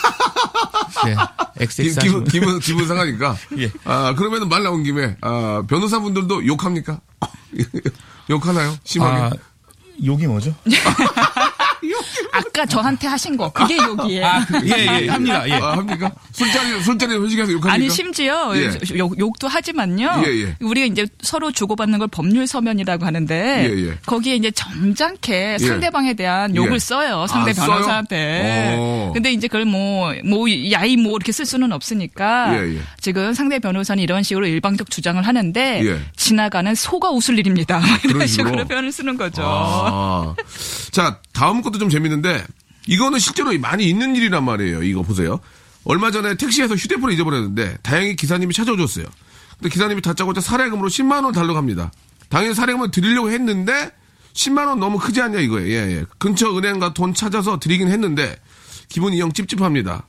네, 1.05 1.15
기, 1.15 1.63
XX 1.63 1.83
기분, 1.83 1.99
하시면 1.99 2.25
기분, 2.25 2.61
기분 2.61 2.87
상하니까. 2.87 3.37
예. 3.59 3.71
아, 3.85 4.15
그러면 4.17 4.49
말 4.49 4.63
나온 4.63 4.83
김에, 4.83 5.17
아, 5.21 5.63
변호사분들도 5.69 6.47
욕합니까? 6.47 7.01
욕하나요? 8.31 8.77
심하게? 8.85 9.23
아, 9.23 9.31
욕이 10.05 10.27
뭐죠? 10.27 10.55
아까 12.33 12.67
저한테 12.67 13.07
하신 13.09 13.37
거 13.37 13.51
그게 13.51 13.77
욕이에요. 13.77 14.27
예, 14.65 15.03
예, 15.03 15.09
합니다. 15.09 15.49
예. 15.49 15.55
아, 15.55 15.77
합니까? 15.79 16.11
술자리, 16.33 16.81
술자리 16.83 17.15
회식에서 17.17 17.53
욕합니까? 17.53 17.73
아니 17.73 17.91
심지어 17.91 18.53
예. 18.57 18.71
욕, 18.99 19.19
욕도 19.19 19.49
하지만요. 19.49 20.23
예, 20.27 20.43
예. 20.43 20.57
우리가 20.61 20.87
이제 20.87 21.07
서로 21.23 21.51
주고받는 21.53 21.99
걸 21.99 22.09
법률 22.09 22.47
서면이라고 22.47 23.05
하는데 23.05 23.71
예, 23.71 23.89
예. 23.89 23.99
거기에 24.07 24.37
이제 24.37 24.51
점잖게 24.51 25.57
예. 25.61 25.67
상대방에 25.67 26.15
대한 26.15 26.55
욕을 26.57 26.75
예. 26.75 26.79
써요. 26.79 27.27
상대 27.29 27.53
아? 27.53 27.55
변호사한테. 27.55 28.77
어. 28.79 29.11
근데 29.15 29.33
이제 29.33 29.49
그걸 29.49 29.65
뭐, 29.65 30.15
뭐, 30.25 30.47
야이 30.73 30.97
뭐 30.97 31.13
이렇게 31.17 31.33
쓸 31.33 31.45
수는 31.47 31.73
없으니까 31.73 32.57
예, 32.57 32.77
예. 32.77 32.81
지금 33.01 33.35
상대 33.35 33.59
변호사는 33.59 34.03
이런 34.03 34.23
식으로 34.23 34.47
일방적 34.47 34.91
주장을 34.91 35.21
하는데 35.27 35.81
예. 35.85 36.01
지나가는 36.17 36.75
소가 36.75 37.11
웃을 37.11 37.39
일입니다. 37.39 37.81
그런 38.03 38.17
이런 38.17 38.27
식으로? 38.27 38.49
식으로 38.51 38.65
표현을 38.67 38.93
쓰는 38.93 39.17
거죠. 39.17 39.43
아. 39.45 40.35
자, 40.91 41.19
다음 41.33 41.63
것도 41.63 41.79
좀 41.81 41.89
재밌는데, 41.91 42.45
이거는 42.87 43.19
실제로 43.19 43.57
많이 43.59 43.89
있는 43.89 44.15
일이란 44.15 44.45
말이에요. 44.45 44.85
이거 44.85 45.03
보세요. 45.03 45.41
얼마 45.85 46.11
전에 46.11 46.37
택시에서 46.37 46.77
휴대폰을 46.77 47.15
잊어버렸는데, 47.15 47.79
다행히 47.83 48.15
기사님이 48.15 48.55
찾아줬어요. 48.55 49.07
근데 49.59 49.69
기사님이 49.69 50.01
다짜고짜 50.03 50.41
사례금으로 50.41 50.89
10만 50.89 51.25
원 51.25 51.33
달라고 51.33 51.57
합니다. 51.59 51.91
당연히 52.29 52.55
사례금을 52.55 52.91
드리려고 52.93 53.31
했는데, 53.31 53.91
10만 54.33 54.69
원 54.69 54.79
너무 54.79 54.99
크지 54.99 55.21
않냐 55.21 55.41
이거예요. 55.41 55.69
예, 55.69 55.97
예. 55.97 56.05
근처 56.19 56.57
은행가 56.57 56.95
돈 56.95 57.15
찾아서 57.15 57.59
드리긴 57.59 57.89
했는데, 57.89 58.37
기분이 58.89 59.19
영 59.19 59.33
찝찝합니다. 59.33 60.07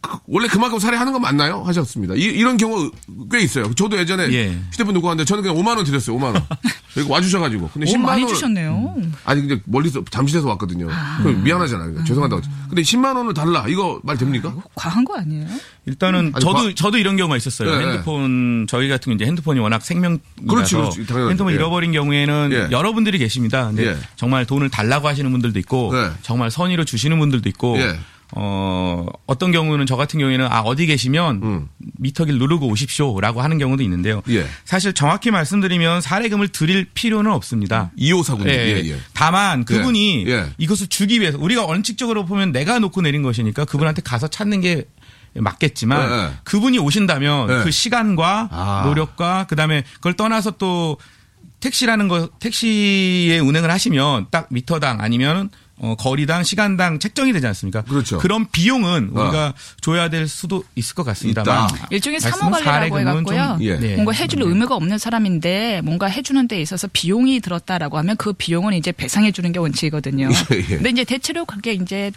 그- 0.00 0.18
원래 0.26 0.48
그만큼 0.48 0.78
살해하는 0.78 1.12
건 1.12 1.22
맞나요? 1.22 1.62
하셨습니다. 1.64 2.14
이, 2.14 2.40
런 2.42 2.56
경우 2.56 2.90
꽤 3.30 3.40
있어요. 3.40 3.72
저도 3.74 3.98
예전에 3.98 4.32
예. 4.32 4.58
휴대폰 4.72 4.94
놓고 4.94 5.06
왔는데 5.08 5.26
저는 5.26 5.42
그냥 5.42 5.56
5만 5.58 5.76
원 5.76 5.84
드렸어요. 5.84 6.16
5만 6.16 6.34
원. 6.34 6.44
여기 6.96 7.08
와주셔가지고. 7.10 7.70
근데 7.72 7.90
오, 7.90 7.94
10만 7.94 8.00
많이 8.00 8.22
원 8.24 8.34
주셨네요. 8.34 8.96
아니 9.24 9.46
근데 9.46 9.62
멀리서 9.66 10.02
잠실에서 10.10 10.48
왔거든요. 10.48 10.88
그럼 11.22 11.42
미안하잖아요. 11.44 11.86
그러니까 11.90 12.04
죄송하다고. 12.04 12.42
근데 12.68 12.82
10만 12.82 13.16
원을 13.16 13.34
달라. 13.34 13.66
이거 13.68 14.00
말 14.02 14.16
됩니까? 14.16 14.54
과한 14.74 15.04
거 15.04 15.16
아니에요? 15.16 15.46
일단은 15.86 16.32
아니, 16.34 16.44
저도 16.44 16.64
과- 16.64 16.72
저도 16.74 16.98
이런 16.98 17.16
경우가 17.16 17.36
있었어요. 17.36 17.76
네, 17.78 17.84
핸드폰 17.86 18.66
저희 18.68 18.88
같은 18.88 19.10
경우 19.10 19.14
이제 19.16 19.24
핸드폰이 19.26 19.60
워낙 19.60 19.82
생명이라서 19.82 20.20
그렇지, 20.48 20.74
그렇지. 20.74 21.06
당연하죠. 21.06 21.30
핸드폰 21.30 21.52
예. 21.52 21.56
잃어버린 21.56 21.92
경우에는 21.92 22.50
예. 22.52 22.68
여러분들이 22.70 23.18
계십니다. 23.18 23.66
근데 23.68 23.86
예. 23.88 23.96
정말 24.16 24.44
돈을 24.46 24.68
달라고 24.70 25.08
하시는 25.08 25.30
분들도 25.30 25.58
있고 25.60 25.92
네. 25.94 26.10
정말 26.22 26.50
선의로 26.50 26.84
주시는 26.84 27.18
분들도 27.18 27.48
있고 27.50 27.78
예. 27.78 27.98
어 28.32 29.06
어떤 29.26 29.52
경우는 29.52 29.86
저 29.86 29.96
같은 29.96 30.20
경우에는 30.20 30.46
아 30.50 30.60
어디 30.60 30.86
계시면 30.86 31.40
음. 31.42 31.68
미터기를 31.98 32.38
누르고 32.38 32.66
오십시오 32.66 33.18
라고 33.20 33.40
하는 33.40 33.58
경우도 33.58 33.82
있는데요. 33.82 34.22
예. 34.28 34.46
사실 34.64 34.92
정확히 34.92 35.30
말씀드리면 35.30 36.02
사례금을 36.02 36.48
드릴 36.48 36.84
필요는 36.92 37.32
없습니다. 37.32 37.90
2호사군요. 37.98 38.48
예, 38.48 38.52
예, 38.52 38.82
예. 38.84 38.90
예. 38.90 38.96
다만 39.14 39.64
그분이 39.64 40.26
예, 40.26 40.30
예. 40.30 40.46
이것을 40.58 40.88
주기 40.88 41.20
위해서 41.20 41.38
우리가 41.38 41.64
원칙적으로 41.64 42.26
보면 42.26 42.52
내가 42.52 42.78
놓고 42.78 43.00
내린 43.00 43.22
것이니까 43.22 43.64
그분한테 43.64 44.02
가서 44.02 44.28
찾는 44.28 44.60
게 44.60 44.84
맞겠지만 45.34 46.10
예, 46.10 46.14
예. 46.14 46.30
그분이 46.44 46.78
오신다면 46.78 47.50
예. 47.50 47.64
그 47.64 47.70
시간과 47.70 48.48
아. 48.50 48.82
노력과 48.84 49.46
그다음에 49.48 49.84
그걸 49.94 50.14
떠나서 50.14 50.52
또 50.52 50.98
택시라는 51.60 52.08
거 52.08 52.28
택시에 52.38 53.38
운행을 53.38 53.70
하시면 53.70 54.26
딱 54.30 54.48
미터당 54.50 55.00
아니면 55.00 55.50
어, 55.80 55.94
거리당 55.96 56.42
시간당 56.42 56.98
책정이 56.98 57.32
되지 57.32 57.46
않습니까? 57.46 57.82
그렇죠. 57.82 58.20
런 58.24 58.46
비용은 58.50 59.12
어. 59.14 59.22
우리가 59.22 59.54
줘야 59.80 60.10
될 60.10 60.26
수도 60.26 60.64
있을 60.74 60.94
것 60.94 61.04
같습니다만 61.04 61.70
있다. 61.70 61.86
일종의 61.90 62.20
사례금은 62.20 62.60
해갖고요. 62.60 63.56
좀, 63.58 63.62
예. 63.62 63.78
네. 63.78 63.94
뭔가 63.94 64.12
해줄 64.12 64.42
의무가 64.42 64.74
없는 64.74 64.98
사람인데 64.98 65.82
뭔가 65.82 66.06
해주는 66.06 66.48
데 66.48 66.60
있어서 66.60 66.88
비용이 66.92 67.40
들었다라고 67.40 67.96
하면 67.98 68.16
그 68.16 68.32
비용은 68.32 68.74
이제 68.74 68.90
배상해 68.92 69.30
주는 69.30 69.52
게 69.52 69.58
원칙이거든요. 69.58 70.28
예, 70.52 70.56
예. 70.56 70.62
근데 70.62 70.90
이제 70.90 71.04
대체로 71.04 71.44
그게 71.44 71.74
이제 71.74 72.10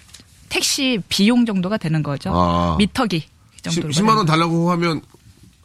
택시 0.50 1.00
비용 1.08 1.45
정도가 1.45 1.78
되는 1.78 2.02
거죠. 2.04 2.32
아. 2.34 2.76
미터기 2.78 3.26
정도로. 3.62 3.91
10, 3.91 4.04
만원 4.04 4.26
달라고 4.26 4.71
하면 4.71 5.02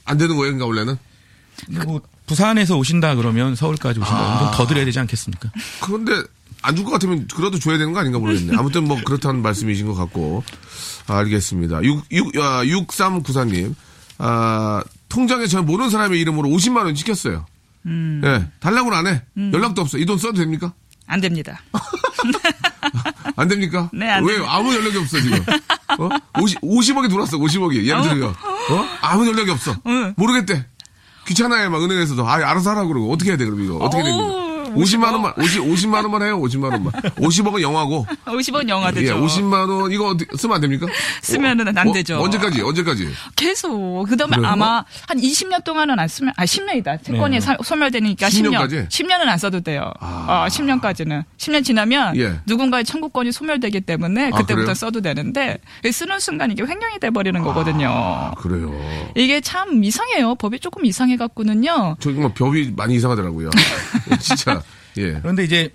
안 0.05 0.19
되는 0.19 0.37
거예요, 0.37 0.57
그러니까 0.57 0.67
원래는? 0.67 1.87
뭐 1.87 2.01
부산에서 2.27 2.77
오신다 2.77 3.15
그러면 3.15 3.55
서울까지 3.55 4.01
오신다 4.01 4.19
그러면 4.19 4.39
좀더 4.41 4.67
드려야 4.67 4.85
되지 4.85 4.99
않겠습니까? 5.01 5.51
그런데 5.81 6.13
안 6.63 6.75
줄 6.75 6.85
것 6.85 6.91
같으면 6.93 7.29
그래도 7.35 7.59
줘야 7.59 7.79
되는 7.79 7.93
거 7.93 8.01
아닌가 8.01 8.19
모르겠네. 8.19 8.57
아무튼 8.57 8.85
뭐 8.85 8.99
그렇다는 9.05 9.43
말씀이신 9.43 9.87
것 9.87 9.95
같고. 9.95 10.43
아, 11.07 11.19
알겠습니다. 11.19 11.83
6, 11.85 12.05
6, 12.11 12.37
아, 12.39 12.65
6394님. 12.65 13.75
아, 14.19 14.83
통장에 15.09 15.47
저 15.47 15.63
모르는 15.63 15.91
사람의 15.91 16.21
이름으로 16.21 16.49
50만 16.49 16.79
원 16.85 16.95
찍혔어요. 16.95 17.47
음. 17.87 18.21
예. 18.25 18.49
달라고는 18.61 18.99
안 18.99 19.07
해. 19.07 19.23
연락도 19.53 19.83
없어. 19.83 19.99
이 19.99 20.05
돈 20.07 20.19
써도 20.19 20.39
됩니까? 20.39 20.73
안 21.07 21.21
됩니다. 21.21 21.61
안 23.37 23.47
됩니까? 23.49 23.91
네, 23.95 24.09
안 24.11 24.25
왜 24.25 24.33
됩니다. 24.35 24.55
아무 24.55 24.75
연락이 24.75 24.99
없어 24.99 25.21
지금? 25.21 25.39
어? 25.99 26.09
50, 26.41 26.61
50억이 26.63 27.09
들어왔어. 27.09 27.37
50억이. 27.39 27.85
예를 27.87 28.03
들어. 28.03 28.29
어? 28.31 28.89
아무 29.03 29.27
연락이 29.27 29.51
없어. 29.51 29.77
응. 29.87 30.15
모르겠대. 30.17 30.67
귀찮아요. 31.29 31.71
막 31.71 31.83
은행에서도. 31.83 32.27
아, 32.29 32.35
알아서 32.35 32.71
하라 32.71 32.85
그러고. 32.87 33.13
어떻게 33.13 33.31
해야 33.31 33.37
돼 33.39 33.45
그럼 33.45 33.63
이거? 33.63 33.77
어떻게 33.77 34.03
됩니까? 34.03 34.46
어우, 34.77 34.83
50만 34.85 35.13
원만 35.13 35.33
50, 35.37 35.63
50만 35.63 35.95
원만 36.03 36.23
해요. 36.23 36.41
50만 36.41 36.65
원만. 36.73 36.93
50억은 36.93 37.61
영화고. 37.61 38.07
50원 38.27 38.69
영화 38.69 38.91
되죠. 38.93 39.15
예, 39.15 39.19
50만 39.21 39.69
원 39.69 39.91
이거 39.93 40.09
어디, 40.09 40.27
쓰면 40.37 40.57
안 40.57 40.61
됩니까? 40.61 40.87
쓰면은 41.23 41.77
안 41.77 41.89
어, 41.89 41.93
되죠. 41.93 42.21
언제까지? 42.21 42.61
언제까지? 42.63 43.09
계속. 43.37 44.05
그다음에 44.09 44.37
그래요? 44.37 44.51
아마 44.53 44.85
한 45.09 45.19
20년 45.19 45.65
동안은 45.65 45.99
안 45.99 46.09
쓰면 46.09 46.33
아 46.37 46.45
10년이다. 46.45 47.03
채권이 47.03 47.37
네. 47.37 47.41
사- 47.41 47.57
소멸되니까 47.63 48.29
10년 48.29 48.51
10년. 48.51 48.59
까지? 48.59 48.77
10년은 48.89 49.27
안 49.29 49.39
써도 49.39 49.61
돼요. 49.61 49.93
아, 50.01 50.47
10년까지는. 50.51 51.25
10년 51.39 51.65
지나면 51.65 52.17
예. 52.17 52.41
누군가의 52.47 52.85
청구권이 52.85 53.33
소멸되기 53.33 53.81
때문에 53.83 54.27
아, 54.27 54.31
그때부터 54.31 54.55
그래요? 54.57 54.75
써도 54.75 55.01
되는데 55.01 55.59
쓰는 55.91 56.19
순간 56.21 56.51
이게 56.51 56.63
횡령이 56.63 56.99
돼 57.01 57.11
버리는 57.11 57.41
거거든요. 57.43 57.89
아, 57.91 58.33
그래요. 58.37 58.73
이게 59.15 59.41
참 59.41 59.83
이상해요. 59.83 60.35
법이 60.37 60.61
조금 60.61 60.85
이상해 60.85 61.17
갖고는요. 61.17 61.97
저기 62.01 62.19
뭐 62.19 62.33
벽이 62.33 62.73
많이 62.77 62.95
이상하더라고요. 62.97 63.51
진짜. 64.21 64.63
예. 64.99 65.19
그런데 65.23 65.45
이제 65.45 65.71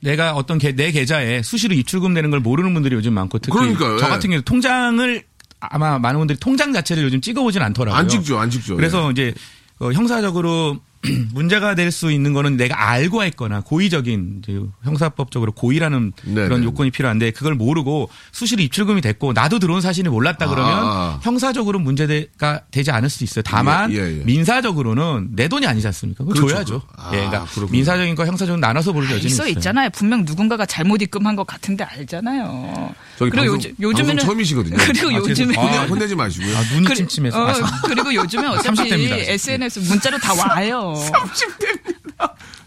내가 0.00 0.34
어떤 0.34 0.58
계- 0.58 0.72
내 0.74 0.92
계좌에 0.92 1.42
수시로 1.42 1.74
입출금 1.74 2.14
되는 2.14 2.30
걸 2.30 2.40
모르는 2.40 2.72
분들이 2.74 2.94
요즘 2.94 3.14
많고 3.14 3.38
특히 3.38 3.58
그러니까요, 3.58 3.98
저 3.98 4.06
예. 4.06 4.10
같은 4.10 4.30
경우 4.30 4.42
통장을 4.42 5.22
아마 5.60 5.98
많은 5.98 6.18
분들이 6.18 6.38
통장 6.38 6.72
자체를 6.72 7.02
요즘 7.04 7.20
찍어보진 7.20 7.62
않더라고요. 7.62 7.98
안 7.98 8.08
찍죠, 8.08 8.38
안 8.38 8.50
찍죠. 8.50 8.76
그래서 8.76 9.10
이제 9.10 9.32
어, 9.78 9.90
형사적으로 9.92 10.78
문제가 11.32 11.74
될 11.74 11.86
수 11.92 12.10
있는 12.10 12.32
거는 12.32 12.56
내가 12.56 12.90
알고 12.90 13.22
했거나 13.24 13.60
고의적인 13.60 14.42
형사법적으로 14.82 15.52
고의라는 15.52 16.12
네네. 16.24 16.44
그런 16.48 16.64
요건이 16.64 16.90
필요한데 16.90 17.30
그걸 17.30 17.54
모르고 17.54 18.10
수시로 18.32 18.60
입출금이 18.62 19.00
됐고 19.00 19.32
나도 19.32 19.58
들어온 19.60 19.80
사실이 19.80 20.08
몰랐다 20.10 20.48
그러면 20.48 20.72
아. 20.74 21.20
형사적으로 21.22 21.78
문제가 21.78 22.60
되지 22.70 22.90
않을 22.90 23.08
수도 23.08 23.24
있어요. 23.24 23.42
다만 23.42 23.92
예, 23.92 23.96
예, 23.98 24.18
예. 24.20 24.24
민사적으로는 24.24 25.28
내 25.36 25.48
돈이 25.48 25.66
아니지 25.66 25.86
않습니까? 25.86 26.24
그거 26.24 26.34
그렇죠. 26.34 26.54
줘야죠. 26.54 26.82
아, 26.96 27.10
예, 27.12 27.16
그러니까 27.18 27.44
그렇군요. 27.46 27.70
민사적인 27.72 28.14
거 28.14 28.26
형사적인 28.26 28.60
거 28.60 28.66
나눠서 28.66 28.92
부를 28.92 29.06
여지는 29.10 29.26
있어 29.30 29.44
있어요. 29.44 29.52
있잖아요. 29.58 29.90
분명 29.90 30.24
누군가가 30.24 30.66
잘못 30.66 31.00
입금한 31.02 31.36
것 31.36 31.46
같은데 31.46 31.84
알잖아요. 31.84 32.94
그리고 33.18 33.36
방송, 33.36 33.72
요즘, 33.80 34.06
방송 34.06 34.18
처음이시거든요. 34.18 34.76
그리고 34.86 35.08
아, 35.10 35.12
요즘에 35.14 35.56
아, 35.56 35.84
혼내지 35.84 36.14
마시고요. 36.16 36.56
아, 36.56 36.62
눈이 36.72 36.84
그리- 36.86 36.96
침침해서. 36.96 37.40
어, 37.42 37.46
아, 37.48 37.52
참. 37.54 37.66
그리고 37.86 38.12
요즘에 38.14 38.46
어차피 38.48 38.76
30대입니다. 38.90 39.12
SNS 39.28 39.78
문자로 39.80 40.18
다 40.18 40.34
와요. 40.34 40.94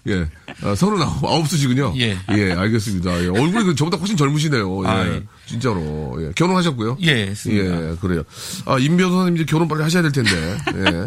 예. 0.07 0.27
아, 0.63 0.75
서른 0.75 1.01
아홉, 1.01 1.25
아홉 1.25 1.47
수시군요. 1.47 1.93
예. 1.97 2.17
알겠습니다. 2.53 3.23
예. 3.23 3.27
얼굴이 3.27 3.63
그 3.65 3.75
저보다 3.75 3.97
훨씬 3.97 4.15
젊으시네요. 4.17 4.83
예. 4.83 4.87
아, 4.87 5.07
예. 5.07 5.23
진짜로. 5.45 6.17
예. 6.21 6.31
결혼하셨고요? 6.35 6.97
예, 7.01 7.27
했습니다. 7.27 7.91
예, 7.91 7.95
그래요. 7.99 8.23
아, 8.65 8.77
임 8.79 8.97
변호사님 8.97 9.35
이제 9.35 9.45
결혼 9.45 9.67
빨리 9.67 9.83
하셔야 9.83 10.01
될 10.01 10.11
텐데. 10.11 10.57
예. 10.75 11.05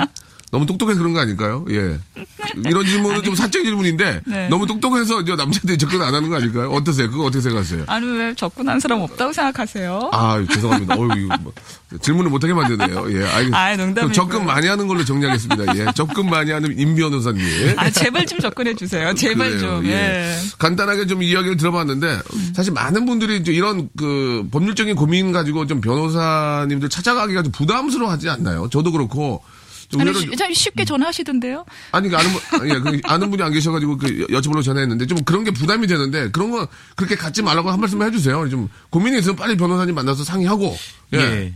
너무 0.53 0.67
똑똑해서 0.67 0.99
그런 0.99 1.15
거 1.15 1.21
아닐까요? 1.21 1.65
예. 1.71 1.99
이런 2.67 2.85
질문은 2.85 3.23
좀 3.23 3.35
사적 3.35 3.65
질문인데 3.65 4.21
네. 4.27 4.49
너무 4.51 4.67
똑똑해서 4.67 5.23
이제 5.23 5.35
남자들이 5.35 5.79
접근 5.79 6.03
안 6.03 6.15
하는 6.15 6.29
거 6.29 6.37
아닐까요? 6.37 6.71
어떠세요? 6.73 7.11
그거 7.11 7.25
어떻게 7.25 7.41
생각하세요? 7.41 7.85
아니 7.87 8.07
왜 8.07 8.35
접근한 8.35 8.79
사람 8.79 9.01
없다고 9.01 9.33
생각하세요? 9.33 10.11
아, 10.13 10.45
죄송합니다. 10.53 10.95
어유 10.95 11.29
뭐, 11.41 11.55
질문을 12.03 12.31
못하게 12.31 12.53
만드네요. 12.53 13.11
예, 13.13 13.25
알겠습니다. 13.25 13.77
농담이고요. 13.77 13.95
그럼 13.95 14.13
접근 14.13 14.45
많이 14.45 14.67
하는 14.67 14.87
걸로 14.89 15.03
정리하겠습니다. 15.07 15.75
예, 15.79 15.87
접근 15.95 16.29
많이 16.29 16.51
하는 16.51 16.79
임 16.79 16.97
변호사님. 16.97 17.43
아 17.79 17.89
제발 17.89 18.27
좀 18.27 18.39
접근해 18.39 18.75
주세요. 18.75 19.15
제발 19.15 19.53
그래요, 19.53 19.61
좀. 19.61 19.87
예. 19.87 20.37
간단하게 20.59 21.07
좀 21.07 21.23
이야기를 21.23 21.57
들어봤는데 21.57 22.19
사실 22.55 22.75
많은 22.75 23.07
분들이 23.07 23.39
이제 23.39 23.53
이런 23.53 23.89
그 23.97 24.47
법률적인 24.51 24.97
고민 24.97 25.33
가지고 25.33 25.67
좀 25.67 25.81
변호사님들 25.81 26.91
찾아가기가 26.91 27.43
좀 27.43 27.53
부담스러워하지 27.53 28.29
않나요? 28.29 28.69
저도 28.71 28.93
그렇고 28.93 29.43
아니, 30.01 30.55
쉽게 30.55 30.85
전화하시던데요. 30.85 31.65
아니, 31.93 32.09
그 32.09 32.17
아는, 32.17 32.31
분, 32.33 32.69
예, 32.69 32.79
그 32.79 33.01
아는 33.05 33.31
분이 33.31 33.43
안 33.43 33.53
계셔가지고 33.53 33.99
그 33.99 34.27
여쭤보려고 34.29 34.63
전화했는데 34.63 35.07
좀 35.07 35.23
그런 35.25 35.45
게 35.45 35.51
부담이 35.51 35.87
되는데 35.87 36.31
그런 36.31 36.51
거 36.51 36.67
그렇게 36.97 37.15
갖지 37.17 37.43
말라고 37.43 37.71
한 37.71 37.81
말씀 37.81 38.03
해주세요. 38.03 38.49
좀 38.49 38.69
고민이 38.91 39.19
있으면 39.19 39.37
빨리 39.37 39.57
변호사님 39.57 39.95
만나서 39.95 40.25
상의하고. 40.25 40.77
예. 41.15 41.19
예. 41.19 41.55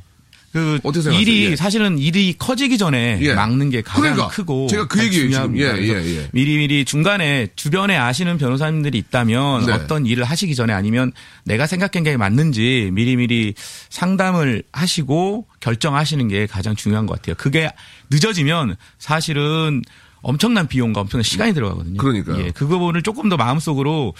그? 0.56 0.80
일이 1.12 1.50
예. 1.50 1.56
사실은 1.56 1.98
일이 1.98 2.34
커지기 2.38 2.78
전에 2.78 3.18
예. 3.20 3.34
막는 3.34 3.68
게 3.68 3.82
가장 3.82 4.14
그러니까. 4.14 4.28
크고 4.28 4.68
제가 4.68 4.86
그 4.88 5.04
얘기예요, 5.04 5.30
지금. 5.30 5.58
예, 5.58 5.64
예, 5.64 6.16
예. 6.16 6.28
미리 6.32 6.56
미리 6.56 6.86
중간에 6.86 7.48
주변에 7.56 7.96
아시는 7.96 8.38
변호사님들이 8.38 8.96
있다면 8.96 9.66
네. 9.66 9.72
어떤 9.72 10.06
일을 10.06 10.24
하시기 10.24 10.54
전에 10.54 10.72
아니면 10.72 11.12
내가 11.44 11.66
생각한 11.66 12.04
게 12.04 12.16
맞는지 12.16 12.90
미리 12.92 13.16
미리 13.16 13.52
상담을 13.90 14.62
하시고 14.72 15.46
결정하시는 15.60 16.26
게 16.28 16.46
가장 16.46 16.74
중요한 16.74 17.04
것 17.04 17.16
같아요. 17.16 17.34
그게 17.36 17.70
늦어지면 18.10 18.76
사실은 18.98 19.82
엄청난 20.22 20.66
비용과 20.66 21.02
엄청난 21.02 21.22
시간이 21.22 21.52
들어가거든요. 21.52 21.98
그러니까요. 21.98 22.44
예, 22.44 22.50
그 22.50 22.66
부분을 22.66 23.02
조금 23.02 23.28
더 23.28 23.36
마음속으로 23.36 24.14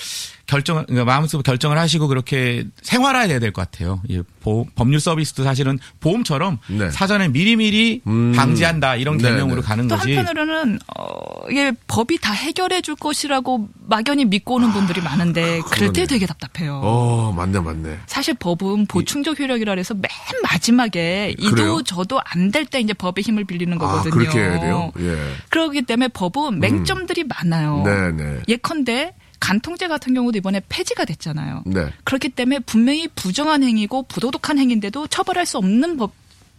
결정, 0.46 0.84
그러니까 0.86 1.04
마음속으로 1.04 1.42
결정을 1.42 1.76
하시고 1.78 2.06
그렇게 2.08 2.64
생활화해야 2.82 3.38
될 3.40 3.52
것 3.52 3.62
같아요. 3.70 4.00
예, 4.10 4.22
보- 4.40 4.66
법률 4.74 5.00
서비스도 5.00 5.42
사실은 5.44 5.78
보험처럼 6.00 6.58
네. 6.68 6.90
사전에 6.90 7.28
미리미리 7.28 8.02
음. 8.06 8.32
방지한다 8.36 8.96
이런 8.96 9.16
네, 9.18 9.30
개념으로 9.30 9.60
네. 9.60 9.66
가는 9.66 9.88
또 9.88 9.96
거지. 9.96 10.14
한편으로는 10.14 10.78
어, 10.96 11.48
이게 11.50 11.72
법이 11.88 12.18
다 12.20 12.32
해결해 12.32 12.80
줄 12.80 12.94
것이라고 12.96 13.68
막연히 13.88 14.24
믿고 14.24 14.54
오는 14.54 14.72
분들이 14.72 15.00
많은데 15.00 15.60
그럴 15.70 15.92
때. 15.92 16.06
되게 16.06 16.26
답답해요. 16.26 16.80
어, 16.84 17.32
맞네, 17.32 17.58
맞네. 17.60 17.98
사실 18.06 18.34
법은 18.34 18.86
보충적 18.86 19.40
효력이라 19.40 19.72
해서 19.74 19.94
맨 19.94 20.02
마지막에 20.44 21.34
이도 21.38 21.50
그래요? 21.50 21.82
저도 21.84 22.20
안 22.24 22.50
될 22.52 22.66
때 22.66 22.78
이제 22.80 22.92
법의 22.94 23.22
힘을 23.24 23.44
빌리는 23.44 23.74
아, 23.74 23.78
거거든요. 23.78 24.10
그렇게 24.12 24.38
해야 24.38 24.60
돼요? 24.60 24.92
예. 25.00 25.16
그렇기 25.50 25.82
때문에 25.82 26.08
법은 26.08 26.60
맹점들이 26.60 27.24
많아요. 27.24 27.82
네, 27.84 28.12
네. 28.12 28.40
예컨대 28.48 29.14
간통죄 29.40 29.88
같은 29.88 30.14
경우도 30.14 30.38
이번에 30.38 30.60
폐지가 30.68 31.04
됐잖아요. 31.04 31.62
네. 31.66 31.92
그렇기 32.04 32.30
때문에 32.30 32.60
분명히 32.60 33.08
부정한 33.08 33.62
행위고 33.62 34.04
부도덕한 34.04 34.58
행위인데도 34.58 35.06
처벌할 35.08 35.46
수 35.46 35.58
없는 35.58 35.96
법 35.96 36.12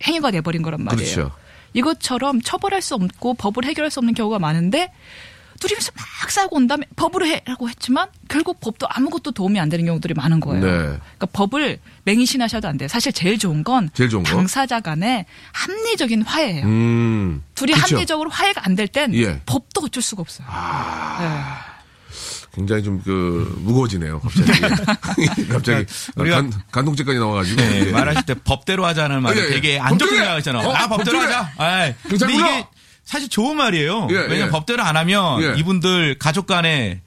행위가 0.03 0.31
돼버린 0.31 0.61
거란 0.61 0.83
말이에요. 0.83 1.13
그렇죠. 1.13 1.31
이것처럼 1.73 2.41
처벌할 2.41 2.81
수 2.81 2.95
없고 2.95 3.35
법을 3.35 3.65
해결할 3.65 3.91
수 3.91 3.99
없는 3.99 4.13
경우가 4.13 4.39
많은데 4.39 4.91
누리면서 5.61 5.91
막 5.95 6.29
싸고 6.29 6.55
온 6.55 6.67
다음에 6.67 6.85
법으로 6.95 7.25
해라고 7.25 7.67
했지만 7.69 8.07
결국 8.27 8.59
법도 8.59 8.87
아무것도 8.89 9.31
도움이 9.31 9.59
안 9.59 9.69
되는 9.69 9.85
경우들이 9.85 10.13
많은 10.13 10.39
거예요. 10.39 10.63
네. 10.63 10.71
그러니까 10.71 11.25
법을 11.33 11.79
맹신하셔도 12.03 12.67
안 12.67 12.77
돼요. 12.77 12.87
사실 12.87 13.11
제일 13.11 13.39
좋은 13.39 13.63
건 13.63 13.89
제일 13.93 14.09
좋은 14.09 14.23
거? 14.23 14.29
당사자 14.29 14.79
간의 14.79 15.25
합리적인 15.53 16.21
화해예요. 16.21 16.65
음. 16.65 17.43
둘이 17.55 17.73
그쵸. 17.73 17.95
합리적으로 17.95 18.29
화해가 18.29 18.61
안 18.65 18.75
될땐 18.75 19.15
예. 19.15 19.29
아. 19.29 19.39
법도 19.45 19.81
어쩔 19.85 20.03
수가 20.03 20.21
없어요. 20.21 20.47
네. 20.47 21.25
굉장히 22.57 22.83
좀 22.83 23.01
그 23.03 23.55
무거워지네요. 23.63 24.19
갑자기. 24.19 24.51
갑자기 25.47 25.85
우리가- 26.15 26.31
간, 26.31 26.51
간통죄까지 26.71 27.19
나와가지고. 27.19 27.61
네, 27.61 27.85
예. 27.87 27.91
말하실 27.91 28.23
때 28.25 28.33
법대로 28.33 28.85
하자는 28.85 29.21
말이 29.21 29.39
예, 29.39 29.43
예. 29.45 29.49
되게 29.49 29.79
안 29.79 29.97
좋게! 29.97 30.15
생각하잖아. 30.15 30.59
어, 30.67 30.71
아, 30.73 30.87
법대로! 30.87 31.19
하자. 31.19 31.51
경찰 32.09 32.27
근데! 32.27 32.33
이게 32.33 32.67
사실 33.05 33.29
좋은 33.29 33.55
말이에요. 33.55 34.07
예, 34.09 34.15
왜냐면 34.15 34.47
예. 34.47 34.49
법대로 34.49 34.83
안 34.83 34.97
하면 34.97 35.41
예. 35.43 35.53
이분들 35.59 36.17
가족 36.19 36.47
간에 36.47 37.01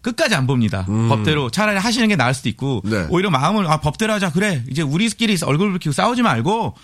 끝까지 0.00 0.34
안 0.34 0.46
봅니다. 0.46 0.86
법대로 0.86 1.50
차라리 1.50 1.78
하시는 1.78 2.08
게 2.08 2.16
나을 2.16 2.32
수도 2.32 2.48
있고 2.48 2.80
음. 2.86 2.90
네. 2.90 3.06
오히려 3.10 3.28
마음을 3.30 3.66
아 3.66 3.78
법대로 3.80 4.12
하자 4.14 4.30
그래 4.32 4.62
이제 4.70 4.80
우리끼리 4.82 5.36
얼굴 5.44 5.70
붉히고 5.72 5.92
싸우지 5.92 6.22
말고 6.22 6.74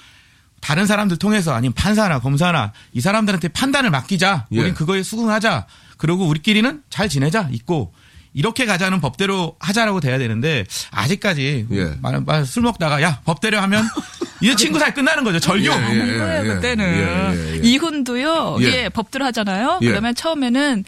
다른 0.61 0.87
사람들 0.87 1.17
통해서 1.19 1.55
아니면 1.55 1.73
판사나 1.73 2.19
검사나 2.21 2.73
이 2.93 3.01
사람들한테 3.01 3.49
판단을 3.49 3.91
맡기자. 3.91 4.47
예. 4.53 4.59
우린 4.61 4.75
그거에 4.75 5.03
수긍하자. 5.03 5.67
그리고 5.97 6.27
우리끼리는 6.27 6.83
잘 6.91 7.09
지내자. 7.09 7.49
있고 7.53 7.93
이렇게 8.35 8.65
가자는 8.67 9.01
법대로 9.01 9.57
하자라고 9.61 10.01
돼야 10.01 10.19
되는데 10.19 10.65
아직까지 10.91 11.67
예. 11.71 11.95
말- 12.01 12.21
말- 12.23 12.47
술 12.47 12.63
먹다가 12.63 13.03
야 13.03 13.21
법대로 13.25 13.59
하면 13.61 13.85
이제 14.41 14.57
친구 14.57 14.79
사이 14.79 14.93
끝나는 14.95 15.23
거죠. 15.25 15.39
절교. 15.39 15.65
예, 15.65 15.69
예. 15.69 15.73
아닌 15.73 16.19
거예요, 16.19 16.45
예, 16.51 16.55
그때는. 16.55 16.85
예, 16.85 17.37
예, 17.37 17.55
예. 17.55 17.61
이혼도요, 17.63 18.57
예. 18.61 18.67
이게 18.69 18.89
법대로 18.89 19.25
하잖아요. 19.27 19.79
예. 19.83 19.87
그러면 19.89 20.15
처음에는, 20.17 20.85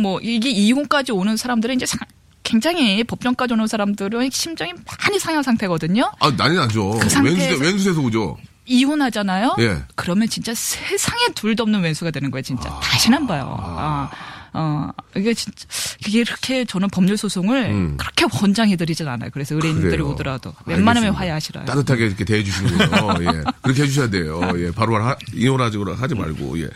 뭐, 0.00 0.20
이게 0.20 0.50
이혼까지 0.50 1.10
오는 1.10 1.36
사람들은 1.36 1.74
이제 1.74 1.84
상- 1.86 1.98
굉장히 2.44 3.02
법정까지 3.02 3.54
오는 3.54 3.66
사람들은 3.66 4.30
심정이 4.30 4.72
많이 5.00 5.18
상한 5.18 5.42
상태거든요. 5.42 6.12
아, 6.20 6.36
난리 6.36 6.54
나죠. 6.56 6.90
그 6.90 7.22
웬수세, 7.24 7.56
웬수세서 7.64 8.00
오죠. 8.02 8.36
이혼하잖아요. 8.66 9.56
예. 9.60 9.78
그러면 9.96 10.28
진짜 10.28 10.52
세상에 10.54 11.20
둘도 11.34 11.62
없는 11.64 11.80
왼수가 11.80 12.10
되는 12.12 12.30
거예요, 12.30 12.42
진짜. 12.42 12.68
다시는 12.80 13.18
안 13.18 13.26
봐요. 13.26 13.56
아. 13.60 14.10
어, 14.54 14.90
이게 15.16 15.34
진짜, 15.34 15.66
이게 16.06 16.20
이렇게 16.20 16.64
저는 16.64 16.88
법률 16.90 17.16
소송을 17.16 17.64
음. 17.70 17.96
그렇게 17.96 18.26
권장해드리진 18.26 19.08
않아요. 19.08 19.30
그래서 19.32 19.54
의뢰인들이 19.54 19.90
그래요. 19.90 20.08
오더라도. 20.10 20.54
웬만하면 20.66 21.08
알겠습니다. 21.08 21.18
화해하시라요. 21.18 21.64
따뜻하게 21.64 22.06
이렇게 22.06 22.24
대해주시는군요. 22.24 23.14
예. 23.32 23.44
그렇게 23.62 23.82
해주셔야 23.82 24.10
돼요. 24.10 24.40
예. 24.56 24.70
바로 24.70 24.96
하, 25.02 25.16
이혼하지 25.34 25.78
하지 25.96 26.14
말고. 26.14 26.60
예. 26.60 26.68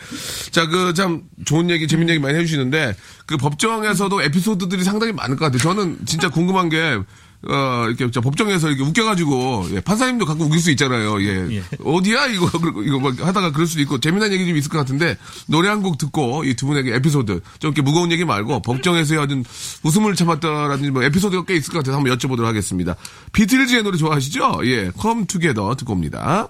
자, 0.51 0.65
그 0.67 0.93
참 0.97 1.21
좋은 1.45 1.69
얘기, 1.69 1.87
재밌는 1.87 2.15
얘기 2.15 2.21
많이 2.21 2.37
해주시는데 2.39 2.95
그 3.27 3.37
법정에서도 3.37 4.21
에피소드들이 4.23 4.83
상당히 4.83 5.13
많을 5.13 5.35
것 5.35 5.45
같아요. 5.45 5.59
저는 5.59 5.99
진짜 6.05 6.29
궁금한 6.29 6.69
게 6.69 6.97
어, 7.43 7.85
이렇게 7.87 8.09
저 8.11 8.19
법정에서 8.19 8.69
이렇게 8.69 8.83
웃겨가지고, 8.83 9.67
예, 9.73 9.79
판사님도 9.79 10.25
가끔 10.25 10.47
웃길 10.47 10.59
수 10.59 10.71
있잖아요. 10.71 11.21
예. 11.21 11.57
예. 11.57 11.63
어디야? 11.83 12.25
이거, 12.27 12.49
이거 12.83 12.99
막 12.99 13.19
하다가 13.19 13.51
그럴 13.51 13.67
수도 13.67 13.81
있고, 13.83 13.99
재미난 13.99 14.31
얘기 14.33 14.45
좀 14.47 14.57
있을 14.57 14.69
것 14.71 14.79
같은데, 14.79 15.17
노래 15.47 15.69
한 15.69 15.83
곡 15.83 15.97
듣고, 15.99 16.43
이 16.45 16.55
두 16.55 16.65
분에게 16.65 16.95
에피소드, 16.95 17.41
좀 17.59 17.69
이렇게 17.69 17.81
무거운 17.83 18.11
얘기 18.11 18.25
말고, 18.25 18.61
법정에서의 18.63 19.21
아주 19.21 19.43
웃음을 19.83 20.15
참았다라든지 20.15 20.89
뭐 20.89 21.03
에피소드가 21.03 21.45
꽤 21.45 21.55
있을 21.55 21.71
것 21.71 21.79
같아서 21.79 21.97
한번 21.97 22.17
여쭤보도록 22.17 22.43
하겠습니다. 22.45 22.95
비틀즈의 23.33 23.83
노래 23.83 23.97
좋아하시죠? 23.97 24.61
예, 24.63 24.91
컴 24.97 25.27
투게더 25.27 25.75
듣고 25.75 25.93
옵니다. 25.93 26.47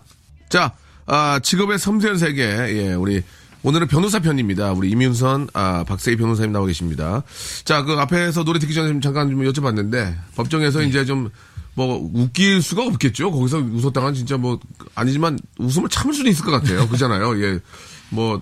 자, 0.50 0.72
아, 1.06 1.40
직업의 1.44 1.80
섬세한 1.80 2.18
세계, 2.18 2.44
예, 2.44 2.94
우리, 2.94 3.24
오늘은 3.68 3.88
변호사 3.88 4.20
편입니다. 4.20 4.72
우리 4.72 4.90
이민선, 4.92 5.50
아, 5.52 5.84
박세희 5.84 6.16
변호사님 6.16 6.54
나와 6.54 6.68
계십니다. 6.68 7.24
자, 7.66 7.84
그 7.84 7.96
앞에서 7.96 8.46
노래 8.46 8.60
듣기 8.60 8.74
전에 8.74 8.88
좀 8.88 9.02
잠깐 9.02 9.30
좀 9.30 9.42
여쭤봤는데, 9.42 10.16
법정에서 10.38 10.84
이제 10.84 11.04
좀, 11.04 11.30
뭐, 11.74 12.10
웃길 12.14 12.62
수가 12.62 12.86
없겠죠? 12.86 13.30
거기서 13.30 13.58
웃었다간 13.58 14.14
진짜 14.14 14.38
뭐, 14.38 14.58
아니지만 14.96 15.38
웃음을 15.60 15.90
참을 15.90 16.14
수는 16.14 16.32
있을 16.32 16.46
것 16.46 16.52
같아요. 16.52 16.88
그잖아요. 16.88 17.44
예. 17.44 17.60
뭐, 18.10 18.42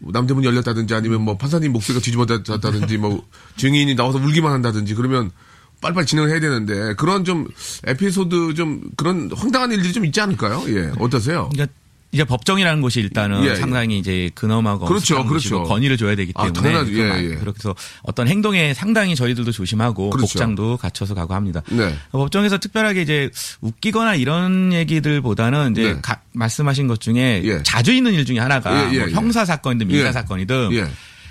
남대문이 0.00 0.44
열렸다든지 0.44 0.92
아니면 0.92 1.22
뭐 1.22 1.36
판사님 1.36 1.72
목소리가 1.72 2.02
뒤집어졌다든지 2.02 2.98
뭐 2.98 3.24
증인이 3.56 3.96
나와서 3.96 4.18
울기만 4.18 4.52
한다든지 4.52 4.94
그러면 4.94 5.32
빨리빨리 5.80 6.06
진행을 6.06 6.30
해야 6.30 6.38
되는데 6.38 6.94
그런 6.94 7.24
좀 7.24 7.48
에피소드 7.84 8.54
좀 8.54 8.80
그런 8.96 9.28
황당한 9.34 9.72
일들이 9.72 9.92
좀 9.92 10.04
있지 10.04 10.20
않을까요? 10.20 10.62
예. 10.68 10.92
어떠세요? 11.00 11.48
그러니까 11.52 11.74
이제 12.10 12.24
법정이라는 12.24 12.80
곳이 12.80 13.00
일단은 13.00 13.44
예, 13.44 13.50
예. 13.50 13.54
상당히 13.54 13.98
이제 13.98 14.30
근엄하고 14.34 14.86
그렇죠, 14.86 15.26
그렇죠. 15.26 15.62
건의를 15.64 15.98
줘야 15.98 16.16
되기 16.16 16.32
아, 16.36 16.44
때문에 16.50 16.62
당연하죠. 16.72 16.92
예, 16.92 16.96
좀 16.96 17.30
예. 17.32 17.34
그래서 17.36 17.74
어떤 18.02 18.28
행동에 18.28 18.72
상당히 18.72 19.14
저희들도 19.14 19.52
조심하고 19.52 20.08
그렇죠. 20.10 20.26
복장도 20.26 20.78
갖춰서 20.78 21.14
가고 21.14 21.34
합니다. 21.34 21.60
네. 21.70 21.94
법정에서 22.12 22.56
특별하게 22.58 23.02
이제 23.02 23.30
웃기거나 23.60 24.14
이런 24.14 24.72
얘기들보다는 24.72 25.72
이제 25.72 25.92
네. 25.94 26.00
가- 26.00 26.22
말씀하신 26.32 26.88
것 26.88 26.98
중에 27.00 27.42
예. 27.44 27.62
자주 27.62 27.92
있는 27.92 28.14
일 28.14 28.24
중에 28.24 28.38
하나가 28.38 28.88
예, 28.90 28.94
예, 28.94 28.98
뭐 29.00 29.08
예. 29.08 29.12
형사 29.12 29.44
사건이든 29.44 29.88
민사 29.88 30.08
예. 30.08 30.12
사건이든 30.12 30.70
예. 30.72 30.86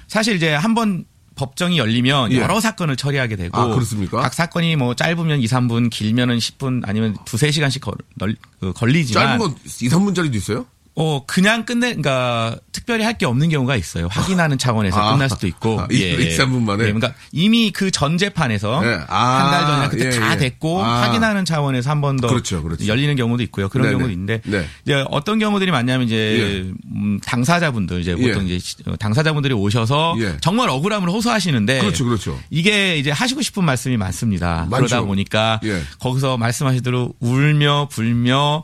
사실 0.07 0.35
이제 0.35 0.53
한번 0.53 1.05
법정이 1.37 1.77
열리면 1.77 2.33
예. 2.33 2.37
여러 2.39 2.59
사건을 2.59 2.97
처리하게 2.97 3.35
되고 3.37 3.57
아, 3.57 3.67
그렇습니까? 3.67 4.19
각 4.19 4.33
사건이 4.33 4.75
뭐 4.75 4.93
짧으면 4.95 5.39
2, 5.39 5.45
3분, 5.45 5.89
길면은 5.89 6.37
10분 6.37 6.81
아니면 6.87 7.15
두세 7.25 7.51
시간씩 7.51 7.81
걸, 7.81 7.93
널- 8.15 8.35
그 8.59 8.73
걸리지만 8.73 9.23
짧은 9.25 9.37
건 9.39 9.55
2, 9.63 9.87
3분짜리도 9.89 10.35
있어요? 10.35 10.65
어, 10.99 11.23
그냥 11.27 11.63
끝내, 11.63 11.89
그러니까 11.93 12.57
특별히 12.71 13.03
할 13.03 13.17
게 13.17 13.25
없는 13.27 13.49
경우가 13.49 13.75
있어요. 13.75 14.07
확인하는 14.09 14.57
차원에서 14.57 14.99
아. 14.99 15.13
끝날 15.13 15.29
수도 15.29 15.45
있고. 15.45 15.79
아, 15.81 15.87
이- 15.91 15.95
이 16.19 16.31
삼분 16.31 16.65
만에? 16.65 16.85
예, 16.85 16.91
그러니까 16.91 17.13
이미 17.31 17.69
그 17.71 17.91
전 17.91 18.17
재판에서 18.17 18.81
네. 18.81 18.99
아, 19.07 19.25
한달 19.43 19.65
전이나 19.67 19.89
그때 19.89 20.05
예, 20.07 20.09
다 20.19 20.33
예. 20.33 20.37
됐고 20.37 20.83
아. 20.83 21.03
확인하는 21.03 21.45
차원에서 21.45 21.89
한 21.91 22.01
번더 22.01 22.27
그렇죠, 22.27 22.63
그렇죠. 22.63 22.87
열리는 22.87 23.15
경우도 23.15 23.43
있고요. 23.43 23.69
그런 23.69 23.85
네네. 23.87 23.93
경우도 23.97 24.11
있는데 24.11 24.41
네. 24.45 24.65
이제 24.85 25.03
어떤 25.11 25.37
경우들이 25.39 25.69
많냐면 25.71 26.07
이제 26.07 26.71
음, 26.95 27.19
당사자분들 27.25 28.01
이제 28.01 28.15
예. 28.17 28.27
보통 28.27 28.45
이제 28.45 28.57
시- 28.59 28.77
어, 28.87 28.95
당사자분들이 28.95 29.53
오셔서 29.53 30.15
예. 30.19 30.37
정말 30.41 30.69
억울함을 30.69 31.09
호소하시는데 31.09 31.79
그렇죠, 31.79 32.05
그렇죠. 32.05 32.39
이게 32.49 32.97
이제 32.97 33.11
하시고 33.11 33.41
싶은 33.43 33.63
말씀이 33.63 33.97
많습니다. 33.97 34.65
많죠. 34.69 34.85
그러다 34.87 35.01
보니까 35.01 35.59
예. 35.63 35.81
거기서 35.99 36.37
말씀하시대로 36.37 37.13
울며 37.19 37.87
불며 37.91 38.63